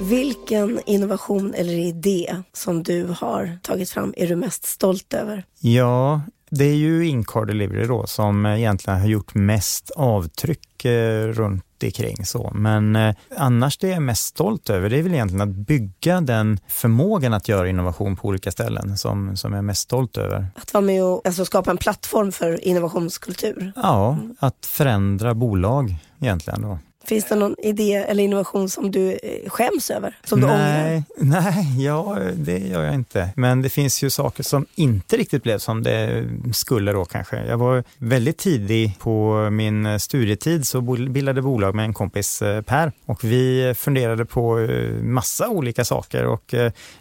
Vilken 0.00 0.80
innovation 0.86 1.54
eller 1.54 1.72
idé 1.72 2.36
som 2.52 2.82
du 2.82 3.04
har 3.18 3.58
tagit 3.62 3.90
fram 3.90 4.14
är 4.16 4.26
du 4.26 4.36
mest 4.36 4.64
stolt 4.64 5.14
över? 5.14 5.44
Ja, 5.60 6.20
det 6.50 6.64
är 6.64 6.74
ju 6.74 7.06
Incar 7.06 7.44
delivery 7.44 7.86
då 7.86 8.06
som 8.06 8.46
egentligen 8.46 9.00
har 9.00 9.08
gjort 9.08 9.34
mest 9.34 9.90
avtryck 9.90 10.84
eh, 10.84 11.26
runt 11.26 11.64
runt 11.82 11.98
omkring 11.98 12.26
så. 12.26 12.50
Men 12.54 12.96
eh, 12.96 13.14
annars 13.36 13.78
det 13.78 13.88
jag 13.88 13.96
är 13.96 14.00
mest 14.00 14.24
stolt 14.24 14.70
över 14.70 14.90
det 14.90 14.98
är 14.98 15.02
väl 15.02 15.14
egentligen 15.14 15.48
att 15.48 15.56
bygga 15.56 16.20
den 16.20 16.58
förmågan 16.68 17.34
att 17.34 17.48
göra 17.48 17.68
innovation 17.68 18.16
på 18.16 18.28
olika 18.28 18.50
ställen 18.52 18.98
som, 18.98 19.36
som 19.36 19.52
jag 19.52 19.58
är 19.58 19.62
mest 19.62 19.82
stolt 19.82 20.16
över. 20.16 20.46
Att 20.54 20.74
vara 20.74 20.84
med 20.84 21.04
och 21.04 21.26
alltså, 21.26 21.44
skapa 21.44 21.70
en 21.70 21.76
plattform 21.76 22.32
för 22.32 22.64
innovationskultur? 22.64 23.72
Ja, 23.76 24.18
att 24.38 24.66
förändra 24.66 25.34
bolag 25.34 25.96
egentligen 26.20 26.62
då. 26.62 26.78
Finns 27.04 27.24
det 27.24 27.34
någon 27.34 27.54
idé 27.58 27.94
eller 27.94 28.24
innovation 28.24 28.68
som 28.68 28.90
du 28.90 29.10
eh, 29.12 29.50
skäms 29.50 29.90
över? 29.90 30.16
Som 30.24 30.40
du 30.40 30.46
nej, 30.46 30.54
ångrar? 30.54 31.04
Nej, 31.16 31.84
ja, 31.84 32.18
det 32.34 32.58
gör 32.58 32.84
jag 32.84 32.94
inte. 32.94 33.28
Men 33.36 33.62
det 33.62 33.68
finns 33.68 34.02
ju 34.02 34.10
saker 34.10 34.42
som 34.42 34.66
inte 34.74 35.16
riktigt 35.16 35.42
blev 35.42 35.58
som 35.58 35.82
det 35.82 36.24
skulle 36.52 36.92
då 36.92 37.04
kanske. 37.04 37.44
Jag 37.44 37.58
var 37.58 37.84
väldigt 37.98 38.38
tidig 38.38 38.98
på 38.98 39.48
min 39.50 40.00
studietid 40.00 40.66
så 40.66 40.80
bildade 40.80 41.42
bolag 41.42 41.74
med 41.74 41.84
en 41.84 41.94
kompis 41.94 42.42
eh, 42.42 42.62
Per 42.62 42.92
och 43.06 43.24
vi 43.24 43.74
funderade 43.76 44.24
på 44.24 44.58
eh, 44.58 44.90
massa 45.02 45.48
olika 45.48 45.84
saker 45.84 46.24
och 46.24 46.54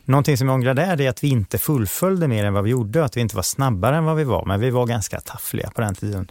någonting 0.06 0.38
som 0.38 0.48
jag 0.48 0.56
ångrar 0.56 0.74
där 0.74 1.02
är 1.02 1.10
att 1.10 1.24
vi 1.24 1.28
inte 1.28 1.58
fullföljde 1.58 2.28
mer 2.28 2.46
än 2.46 2.54
vad 2.54 2.64
vi 2.64 2.70
gjorde, 2.70 3.04
att 3.04 3.18
vi 3.18 3.22
inte 3.22 3.36
var 3.36 3.44
snabbare 3.44 3.96
än 3.96 4.06
vad 4.06 4.16
vi 4.16 4.24
var, 4.24 4.46
men 4.46 4.60
vi 4.60 4.70
var 4.70 4.86
ganska 4.86 5.20
taffliga 5.20 5.70
på 5.70 5.82
den 5.82 5.96
tiden. 5.96 6.28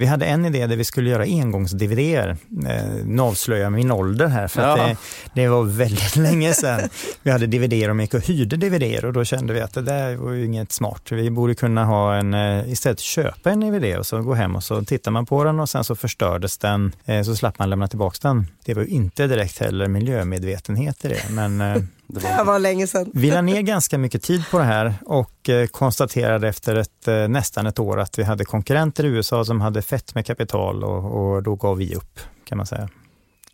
Vi 0.00 0.06
hade 0.06 0.26
en 0.26 0.44
idé 0.44 0.66
där 0.66 0.76
vi 0.76 0.84
skulle 0.84 1.10
göra 1.10 1.22
engångs-DVD-er. 1.22 2.36
Eh, 2.68 3.04
nu 3.04 3.22
avslöjar 3.22 3.62
jag 3.62 3.72
min 3.72 3.90
ålder 3.90 4.26
här 4.26 4.48
för 4.48 4.62
ja. 4.62 4.76
det, 4.76 4.96
det, 5.34 5.48
var 5.48 5.62
väldigt 5.62 6.16
länge 6.16 6.52
sedan. 6.52 6.80
Vi 7.22 7.30
hade 7.30 7.46
DVD 7.46 7.90
och 7.90 8.00
gick 8.00 8.14
och 8.14 8.20
hyrde 8.20 8.56
DVD 8.56 9.04
och 9.04 9.12
då 9.12 9.24
kände 9.24 9.52
vi 9.52 9.60
att 9.60 9.74
det 9.74 9.82
där 9.82 10.16
var 10.16 10.32
ju 10.32 10.44
inget 10.44 10.72
smart. 10.72 11.12
Vi 11.12 11.30
borde 11.30 11.54
kunna 11.54 11.84
ha 11.84 12.14
en, 12.14 12.34
eh, 12.34 12.72
istället 12.72 13.00
köpa 13.00 13.50
en 13.50 13.60
DVD 13.60 13.98
och 13.98 14.06
så 14.06 14.22
gå 14.22 14.34
hem 14.34 14.56
och 14.56 14.64
så 14.64 14.84
tittar 14.84 15.10
man 15.10 15.26
på 15.26 15.44
den 15.44 15.60
och 15.60 15.68
sen 15.68 15.84
så 15.84 15.96
förstördes 15.96 16.58
den 16.58 16.92
eh, 17.04 17.22
så 17.22 17.36
slapp 17.36 17.58
man 17.58 17.70
lämna 17.70 17.88
tillbaka 17.88 18.28
den. 18.28 18.46
Det 18.64 18.74
var 18.74 18.82
ju 18.82 18.88
inte 18.88 19.26
direkt 19.26 19.58
heller 19.58 19.88
miljömedvetenhet 19.88 21.04
i 21.04 21.08
det 21.08 21.22
men 21.30 21.60
eh, 21.60 21.82
det 22.14 22.20
var, 22.20 22.38
det 22.38 22.44
var 22.44 22.58
länge 22.58 22.86
sedan. 22.86 23.10
Vi 23.14 23.30
la 23.30 23.42
ner 23.42 23.62
ganska 23.62 23.98
mycket 23.98 24.22
tid 24.22 24.44
på 24.50 24.58
det 24.58 24.64
här 24.64 24.94
och 25.06 25.48
eh, 25.48 25.66
konstaterade 25.66 26.48
efter 26.48 26.74
ett, 26.74 27.08
eh, 27.08 27.28
nästan 27.28 27.66
ett 27.66 27.78
år 27.78 28.00
att 28.00 28.18
vi 28.18 28.22
hade 28.22 28.44
konkurrenter 28.44 29.04
i 29.04 29.08
USA 29.08 29.44
som 29.44 29.60
hade 29.60 29.82
fett 29.82 30.14
med 30.14 30.26
kapital 30.26 30.84
och, 30.84 31.34
och 31.34 31.42
då 31.42 31.54
gav 31.54 31.76
vi 31.76 31.94
upp 31.94 32.20
kan 32.44 32.58
man 32.58 32.66
säga. 32.66 32.88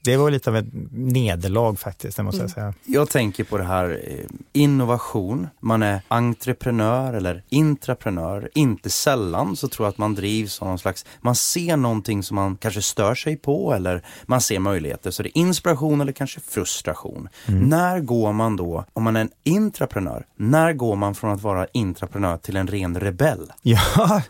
Det 0.07 0.17
var 0.17 0.31
lite 0.31 0.51
av 0.51 0.57
ett 0.57 0.67
nederlag 0.93 1.75
faktiskt, 1.79 2.17
det 2.17 2.23
måste 2.23 2.41
jag 2.41 2.51
säga. 2.51 2.75
Jag 2.85 3.11
tänker 3.11 3.45
på 3.45 3.59
det 3.59 3.65
här 3.65 4.01
eh, 4.05 4.25
innovation. 4.53 5.49
Man 5.61 5.83
är 5.83 6.01
entreprenör 6.09 7.15
eller 7.15 7.43
intraprenör. 7.49 8.51
Inte 8.55 8.91
sällan 8.91 9.57
så 9.57 9.69
tror 9.69 9.87
jag 9.87 9.93
att 9.93 9.99
man 9.99 10.15
drivs 10.15 10.63
av 10.63 10.69
någon 10.69 10.79
slags, 10.79 11.05
man 11.21 11.35
ser 11.35 11.77
någonting 11.77 12.23
som 12.23 12.35
man 12.35 12.57
kanske 12.57 12.83
stör 12.83 13.15
sig 13.15 13.37
på 13.37 13.75
eller 13.75 14.03
man 14.27 14.41
ser 14.41 14.59
möjligheter. 14.59 15.11
Så 15.11 15.23
det 15.23 15.39
är 15.39 15.41
inspiration 15.41 16.01
eller 16.01 16.13
kanske 16.13 16.41
frustration. 16.41 17.29
När 17.47 18.01
går 18.01 18.33
man 18.33 18.57
då, 18.57 18.85
om 18.93 19.03
man 19.03 19.17
är 19.17 19.21
en 19.21 19.31
intraprenör, 19.45 20.27
när 20.37 20.73
går 20.73 20.97
man 20.97 21.15
från 21.15 21.31
att 21.31 21.43
vara 21.43 21.67
intraprenör 21.73 22.37
till 22.37 22.57
en 22.57 22.67
ren 22.67 23.01
rebell? 23.01 23.53
Ja, 23.63 24.23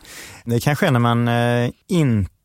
det 0.45 0.59
kanske 0.59 0.87
är 0.87 0.91
när 0.91 0.99
man 0.99 1.27
eh, 1.27 1.71
inte 1.87 2.36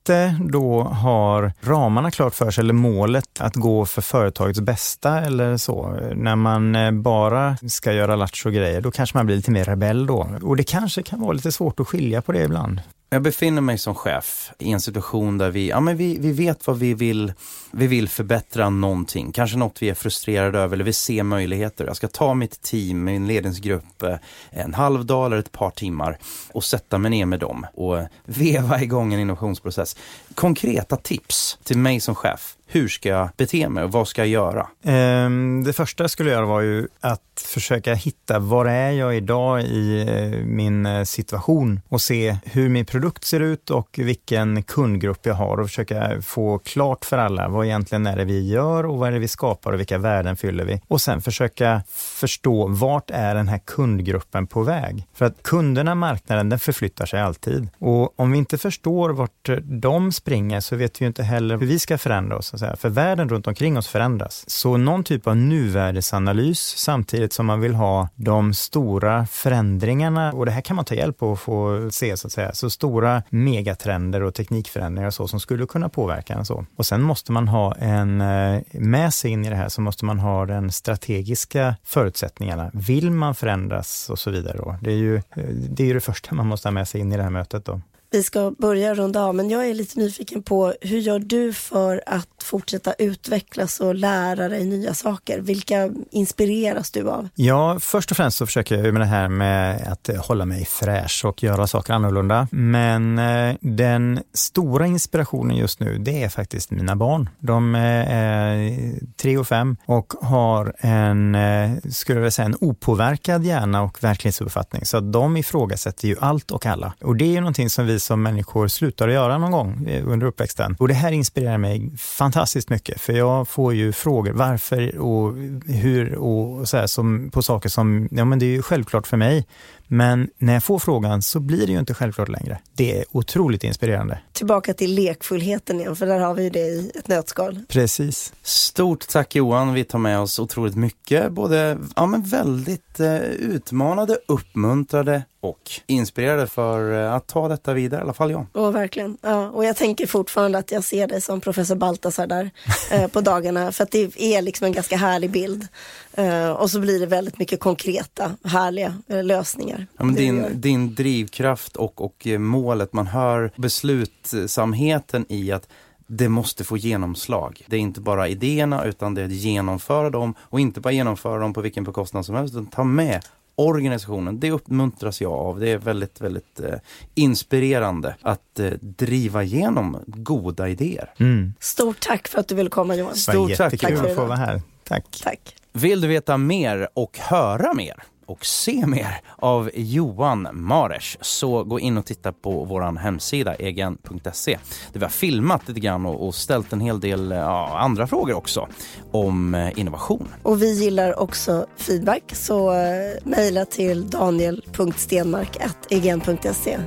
då 0.52 0.82
har 0.82 1.52
ramarna 1.60 2.10
klart 2.10 2.34
för 2.34 2.50
sig 2.50 2.62
eller 2.62 2.74
målet 2.74 3.40
att 3.40 3.54
gå 3.54 3.86
för 3.86 4.02
företagets 4.02 4.60
bästa 4.60 5.20
eller 5.20 5.56
så. 5.56 5.98
När 6.14 6.36
man 6.36 6.76
eh, 6.76 6.90
bara 6.90 7.56
ska 7.68 7.92
göra 7.92 8.16
lattjo 8.16 8.50
grejer, 8.50 8.80
då 8.80 8.90
kanske 8.90 9.18
man 9.18 9.26
blir 9.26 9.36
lite 9.36 9.50
mer 9.50 9.64
rebell 9.64 10.06
då. 10.06 10.28
Och 10.42 10.56
det 10.56 10.64
kanske 10.64 11.02
kan 11.02 11.20
vara 11.20 11.32
lite 11.32 11.52
svårt 11.52 11.80
att 11.80 11.88
skilja 11.88 12.22
på 12.22 12.32
det 12.32 12.42
ibland. 12.42 12.80
Jag 13.12 13.22
befinner 13.22 13.60
mig 13.60 13.78
som 13.78 13.94
chef 13.94 14.52
i 14.58 14.72
en 14.72 14.80
situation 14.80 15.38
där 15.38 15.50
vi, 15.50 15.68
ja, 15.68 15.80
men 15.80 15.96
vi, 15.96 16.18
vi 16.18 16.32
vet 16.32 16.66
vad 16.66 16.78
vi 16.78 16.94
vill. 16.94 17.32
Vi 17.70 17.86
vill 17.86 18.08
förbättra 18.08 18.70
någonting, 18.70 19.32
kanske 19.32 19.56
något 19.56 19.82
vi 19.82 19.88
är 19.88 19.94
frustrerade 19.94 20.58
över 20.58 20.76
eller 20.76 20.84
vi 20.84 20.92
ser 20.92 21.22
möjligheter. 21.22 21.86
Jag 21.86 21.96
ska 21.96 22.08
ta 22.08 22.34
mitt 22.34 22.62
team, 22.62 23.04
min 23.04 23.26
ledningsgrupp, 23.26 24.02
eh, 24.02 24.16
en 24.50 24.74
halv 24.74 25.06
dag 25.06 25.26
eller 25.26 25.36
ett 25.36 25.52
par 25.52 25.70
timmar 25.70 26.18
och 26.52 26.64
sätta 26.64 26.98
mig 26.98 27.10
ner 27.10 27.26
med 27.26 27.40
dem 27.40 27.66
och 27.74 27.98
veva 28.24 28.80
igång 28.82 29.14
en 29.14 29.20
innovationsprocess. 29.20 29.96
Konkreta 30.34 30.96
tips 30.96 31.58
till 31.64 31.78
mig 31.78 32.00
som 32.00 32.14
chef. 32.14 32.56
Hur 32.74 32.88
ska 32.88 33.08
jag 33.08 33.28
bete 33.36 33.68
mig 33.68 33.84
och 33.84 33.92
vad 33.92 34.08
ska 34.08 34.20
jag 34.22 34.28
göra? 34.28 34.68
Ehm, 34.84 35.64
det 35.64 35.72
första 35.72 36.04
jag 36.04 36.10
skulle 36.10 36.30
göra 36.30 36.46
var 36.46 36.60
ju 36.60 36.88
att 37.00 37.20
försöka 37.46 37.94
hitta 37.94 38.38
var 38.38 38.66
är 38.66 38.90
jag 38.90 39.16
idag 39.16 39.62
i 39.62 40.00
eh, 40.00 40.44
min 40.44 40.86
eh, 40.86 41.04
situation 41.04 41.80
och 41.88 42.00
se 42.00 42.36
hur 42.44 42.68
min 42.68 42.84
produkt 42.84 43.24
ser 43.24 43.40
ut 43.40 43.70
och 43.70 43.88
vilken 43.98 44.62
kundgrupp 44.62 45.26
jag 45.26 45.34
har 45.34 45.60
och 45.60 45.66
försöka 45.66 46.22
få 46.22 46.58
klart 46.58 47.04
för 47.04 47.18
alla 47.18 47.48
vad 47.48 47.66
egentligen 47.66 48.06
är 48.06 48.16
det 48.16 48.24
vi 48.24 48.48
gör 48.48 48.86
och 48.86 48.98
vad 48.98 49.08
är 49.08 49.12
det 49.12 49.18
vi 49.18 49.28
skapar 49.28 49.72
och 49.72 49.80
vilka 49.80 49.98
värden 49.98 50.36
fyller 50.36 50.64
vi. 50.64 50.80
Och 50.88 51.00
sen 51.00 51.22
försöka 51.22 51.82
förstå 51.90 52.66
vart 52.68 53.10
är 53.10 53.34
den 53.34 53.48
här 53.48 53.58
kundgruppen 53.58 54.46
på 54.46 54.62
väg? 54.62 55.06
För 55.14 55.24
att 55.24 55.42
kunderna, 55.42 55.94
marknaden, 55.94 56.48
den 56.48 56.58
förflyttar 56.58 57.06
sig 57.06 57.20
alltid. 57.20 57.68
Och 57.78 58.20
om 58.20 58.32
vi 58.32 58.38
inte 58.38 58.58
förstår 58.58 59.10
vart 59.10 59.50
de 59.62 60.12
springer 60.12 60.60
så 60.60 60.76
vet 60.76 61.00
vi 61.00 61.04
ju 61.04 61.06
inte 61.06 61.22
heller 61.22 61.56
hur 61.58 61.66
vi 61.66 61.78
ska 61.78 61.98
förändra 61.98 62.36
oss. 62.36 62.61
Säga. 62.62 62.76
För 62.76 62.88
världen 62.88 63.28
runt 63.28 63.46
omkring 63.46 63.78
oss 63.78 63.88
förändras. 63.88 64.44
Så 64.50 64.76
någon 64.76 65.04
typ 65.04 65.26
av 65.26 65.36
nuvärdesanalys 65.36 66.60
samtidigt 66.60 67.32
som 67.32 67.46
man 67.46 67.60
vill 67.60 67.74
ha 67.74 68.08
de 68.14 68.54
stora 68.54 69.26
förändringarna 69.26 70.32
och 70.32 70.46
det 70.46 70.52
här 70.52 70.60
kan 70.60 70.76
man 70.76 70.84
ta 70.84 70.94
hjälp 70.94 71.22
av 71.22 71.30
och 71.30 71.40
få 71.40 71.88
se 71.90 72.16
så 72.16 72.26
att 72.26 72.32
säga. 72.32 72.52
Så 72.52 72.70
stora 72.70 73.22
megatrender 73.30 74.22
och 74.22 74.34
teknikförändringar 74.34 75.06
och 75.06 75.14
så 75.14 75.28
som 75.28 75.40
skulle 75.40 75.66
kunna 75.66 75.88
påverka 75.88 76.34
en 76.34 76.44
så. 76.44 76.66
Och 76.76 76.86
sen 76.86 77.02
måste 77.02 77.32
man 77.32 77.48
ha 77.48 77.74
en, 77.74 78.20
eh, 78.20 78.62
med 78.72 79.14
sig 79.14 79.30
in 79.30 79.44
i 79.44 79.50
det 79.50 79.56
här 79.56 79.68
så 79.68 79.80
måste 79.80 80.04
man 80.04 80.18
ha 80.18 80.46
den 80.46 80.72
strategiska 80.72 81.76
förutsättningarna. 81.84 82.70
Vill 82.72 83.10
man 83.10 83.34
förändras 83.34 84.10
och 84.10 84.18
så 84.18 84.30
vidare 84.30 84.56
då? 84.56 84.76
Det 84.80 84.90
är 84.90 84.96
ju 84.96 85.16
eh, 85.16 85.22
det, 85.48 85.82
är 85.82 85.86
ju 85.86 85.94
det 85.94 86.00
första 86.00 86.34
man 86.34 86.46
måste 86.46 86.68
ha 86.68 86.72
med 86.72 86.88
sig 86.88 87.00
in 87.00 87.12
i 87.12 87.16
det 87.16 87.22
här 87.22 87.30
mötet 87.30 87.64
då. 87.64 87.80
Vi 88.12 88.22
ska 88.22 88.52
börja 88.58 88.94
runda 88.94 89.24
av, 89.24 89.34
men 89.34 89.50
jag 89.50 89.68
är 89.68 89.74
lite 89.74 89.98
nyfiken 89.98 90.42
på 90.42 90.74
hur 90.80 90.98
gör 90.98 91.18
du 91.18 91.52
för 91.52 92.02
att 92.06 92.42
fortsätta 92.42 92.92
utvecklas 92.92 93.80
och 93.80 93.94
lära 93.94 94.48
dig 94.48 94.64
nya 94.64 94.94
saker? 94.94 95.40
Vilka 95.40 95.90
inspireras 96.10 96.90
du 96.90 97.10
av? 97.10 97.28
Ja, 97.34 97.78
först 97.80 98.10
och 98.10 98.16
främst 98.16 98.38
så 98.38 98.46
försöker 98.46 98.76
jag 98.76 98.92
med 98.92 99.02
det 99.02 99.06
här 99.06 99.28
med 99.28 99.88
att 99.92 100.16
hålla 100.16 100.44
mig 100.44 100.64
fräsch 100.64 101.24
och 101.24 101.42
göra 101.42 101.66
saker 101.66 101.92
annorlunda. 101.92 102.48
Men 102.50 103.18
eh, 103.18 103.56
den 103.60 104.20
stora 104.34 104.86
inspirationen 104.86 105.56
just 105.56 105.80
nu, 105.80 105.98
det 105.98 106.22
är 106.22 106.28
faktiskt 106.28 106.70
mina 106.70 106.96
barn. 106.96 107.28
De 107.38 107.74
eh, 107.74 108.12
är 108.12 108.94
tre 109.16 109.38
och 109.38 109.48
fem 109.48 109.76
och 109.86 110.12
har 110.20 110.74
en, 110.78 111.34
eh, 111.34 111.70
skulle 111.90 112.20
jag 112.20 112.32
säga, 112.32 112.46
en 112.46 112.56
opåverkad 112.60 113.44
hjärna 113.44 113.82
och 113.82 114.04
verklighetsuppfattning. 114.04 114.84
Så 114.84 114.96
att 114.96 115.12
de 115.12 115.36
ifrågasätter 115.36 116.08
ju 116.08 116.16
allt 116.20 116.50
och 116.50 116.66
alla. 116.66 116.92
Och 117.00 117.16
det 117.16 117.24
är 117.24 117.32
ju 117.32 117.40
någonting 117.40 117.70
som 117.70 117.86
vi 117.86 118.01
som 118.02 118.22
människor 118.22 118.68
slutar 118.68 119.08
att 119.08 119.14
göra 119.14 119.38
någon 119.38 119.50
gång 119.50 119.88
eh, 119.88 120.08
under 120.08 120.26
uppväxten. 120.26 120.76
Och 120.78 120.88
det 120.88 120.94
här 120.94 121.12
inspirerar 121.12 121.58
mig 121.58 121.96
fantastiskt 121.98 122.70
mycket, 122.70 123.00
för 123.00 123.12
jag 123.12 123.48
får 123.48 123.74
ju 123.74 123.92
frågor 123.92 124.32
varför 124.32 124.98
och 124.98 125.34
hur 125.66 126.14
och 126.14 126.68
så 126.68 126.76
här, 126.76 126.86
som, 126.86 127.30
på 127.30 127.42
saker 127.42 127.68
som, 127.68 128.08
ja 128.10 128.24
men 128.24 128.38
det 128.38 128.46
är 128.46 128.50
ju 128.50 128.62
självklart 128.62 129.06
för 129.06 129.16
mig. 129.16 129.46
Men 129.94 130.30
när 130.38 130.52
jag 130.52 130.64
får 130.64 130.78
frågan 130.78 131.22
så 131.22 131.40
blir 131.40 131.66
det 131.66 131.72
ju 131.72 131.78
inte 131.78 131.94
självklart 131.94 132.28
längre. 132.28 132.58
Det 132.72 132.98
är 132.98 133.04
otroligt 133.10 133.64
inspirerande. 133.64 134.18
Tillbaka 134.32 134.74
till 134.74 134.94
lekfullheten 134.94 135.80
igen, 135.80 135.96
för 135.96 136.06
där 136.06 136.18
har 136.18 136.34
vi 136.34 136.42
ju 136.42 136.50
det 136.50 136.58
i 136.58 136.92
ett 136.94 137.08
nötskal. 137.08 137.60
Precis. 137.68 138.32
Stort 138.42 139.08
tack 139.08 139.34
Johan, 139.34 139.74
vi 139.74 139.84
tar 139.84 139.98
med 139.98 140.18
oss 140.18 140.38
otroligt 140.38 140.76
mycket. 140.76 141.32
Både 141.32 141.78
ja, 141.96 142.06
men 142.06 142.22
väldigt 142.22 143.00
eh, 143.00 143.20
utmanade, 143.20 144.18
uppmuntrade 144.28 145.22
och 145.40 145.70
inspirerade 145.86 146.46
för 146.46 147.04
eh, 147.04 147.14
att 147.14 147.26
ta 147.26 147.48
detta 147.48 147.74
vidare, 147.74 148.00
i 148.00 148.02
alla 148.02 148.12
fall 148.12 148.30
jag. 148.30 148.46
Och 148.52 148.74
verkligen. 148.74 149.18
Ja, 149.20 149.48
och 149.48 149.64
jag 149.64 149.76
tänker 149.76 150.06
fortfarande 150.06 150.58
att 150.58 150.72
jag 150.72 150.84
ser 150.84 151.06
dig 151.06 151.20
som 151.20 151.40
professor 151.40 151.74
Baltasar 151.74 152.26
där 152.26 152.50
eh, 152.90 153.06
på 153.06 153.20
dagarna. 153.20 153.72
För 153.72 153.84
att 153.84 153.90
det 153.90 154.10
är 154.16 154.42
liksom 154.42 154.64
en 154.64 154.72
ganska 154.72 154.96
härlig 154.96 155.30
bild. 155.30 155.66
Eh, 156.14 156.50
och 156.50 156.70
så 156.70 156.80
blir 156.80 157.00
det 157.00 157.06
väldigt 157.06 157.38
mycket 157.38 157.60
konkreta, 157.60 158.36
härliga 158.44 158.94
eh, 159.08 159.24
lösningar. 159.24 159.86
Ja, 159.98 160.04
din, 160.04 160.60
din 160.60 160.94
drivkraft 160.94 161.76
och, 161.76 162.04
och 162.04 162.26
eh, 162.26 162.38
målet, 162.38 162.92
man 162.92 163.06
hör 163.06 163.50
beslutsamheten 163.56 165.26
i 165.28 165.52
att 165.52 165.68
det 166.06 166.28
måste 166.28 166.64
få 166.64 166.76
genomslag. 166.76 167.62
Det 167.66 167.76
är 167.76 167.80
inte 167.80 168.00
bara 168.00 168.28
idéerna 168.28 168.84
utan 168.84 169.14
det 169.14 169.22
är 169.22 169.26
att 169.26 169.32
genomföra 169.32 170.10
dem 170.10 170.34
och 170.40 170.60
inte 170.60 170.80
bara 170.80 170.92
genomföra 170.92 171.38
dem 171.38 171.54
på 171.54 171.60
vilken 171.60 171.84
bekostnad 171.84 172.26
som 172.26 172.34
helst 172.34 172.54
utan 172.54 172.66
ta 172.66 172.84
med 172.84 173.24
organisationen. 173.54 174.40
Det 174.40 174.50
uppmuntras 174.50 175.20
jag 175.20 175.32
av. 175.32 175.60
Det 175.60 175.70
är 175.70 175.78
väldigt, 175.78 176.20
väldigt 176.20 176.60
eh, 176.60 176.74
inspirerande 177.14 178.16
att 178.22 178.58
eh, 178.58 178.70
driva 178.80 179.42
igenom 179.42 179.98
goda 180.06 180.68
idéer. 180.68 181.10
Mm. 181.18 181.54
Stort 181.60 182.00
tack 182.00 182.28
för 182.28 182.38
att 182.38 182.48
du 182.48 182.54
ville 182.54 182.70
komma 182.70 182.94
Johan. 182.94 183.16
Stort 183.16 183.56
tack. 183.56 183.72
jättekul 183.72 183.88
Tack 183.88 183.98
för 183.98 184.10
att 184.10 184.16
få 184.16 184.24
vara 184.24 184.36
här. 184.36 184.62
Tack. 184.84 185.20
Tack. 185.22 185.61
Vill 185.72 186.00
du 186.00 186.08
veta 186.08 186.36
mer 186.36 186.88
och 186.94 187.18
höra 187.18 187.74
mer 187.74 188.02
och 188.26 188.46
se 188.46 188.86
mer 188.86 189.20
av 189.36 189.70
Johan 189.74 190.48
Maresch 190.52 191.18
så 191.20 191.64
gå 191.64 191.80
in 191.80 191.98
och 191.98 192.06
titta 192.06 192.32
på 192.32 192.64
vår 192.64 192.98
hemsida 192.98 193.54
egen.se 193.54 194.58
där 194.92 195.00
vi 195.00 195.04
har 195.04 195.10
filmat 195.10 195.68
lite 195.68 195.80
grann 195.80 196.06
och, 196.06 196.26
och 196.26 196.34
ställt 196.34 196.72
en 196.72 196.80
hel 196.80 197.00
del 197.00 197.30
ja, 197.30 197.78
andra 197.78 198.06
frågor 198.06 198.34
också 198.34 198.68
om 199.10 199.54
eh, 199.54 199.78
innovation. 199.78 200.28
Och 200.42 200.62
vi 200.62 200.72
gillar 200.72 201.20
också 201.20 201.66
feedback 201.76 202.22
så 202.32 202.72
eh, 202.72 202.78
mejla 203.24 203.64
till 203.64 204.10
daniel.stenmark.egen.se. 204.10 206.78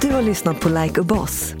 Du 0.00 0.12
har 0.12 0.22
lyssnat 0.22 0.60
på 0.60 0.68
Like 0.68 1.00
a 1.00 1.04
Boss. 1.04 1.54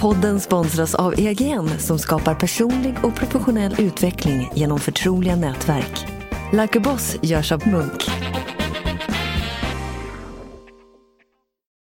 Podden 0.00 0.40
sponsras 0.40 0.94
av 0.94 1.20
EGN 1.20 1.78
som 1.78 1.98
skapar 1.98 2.34
personlig 2.34 2.94
och 3.02 3.14
professionell 3.14 3.74
utveckling 3.78 4.50
genom 4.54 4.78
förtroliga 4.78 5.36
nätverk. 5.36 6.06
Like 6.52 6.78
a 6.78 6.82
Boss 6.84 7.16
görs 7.22 7.52
av 7.52 7.68
Munk. 7.68 8.10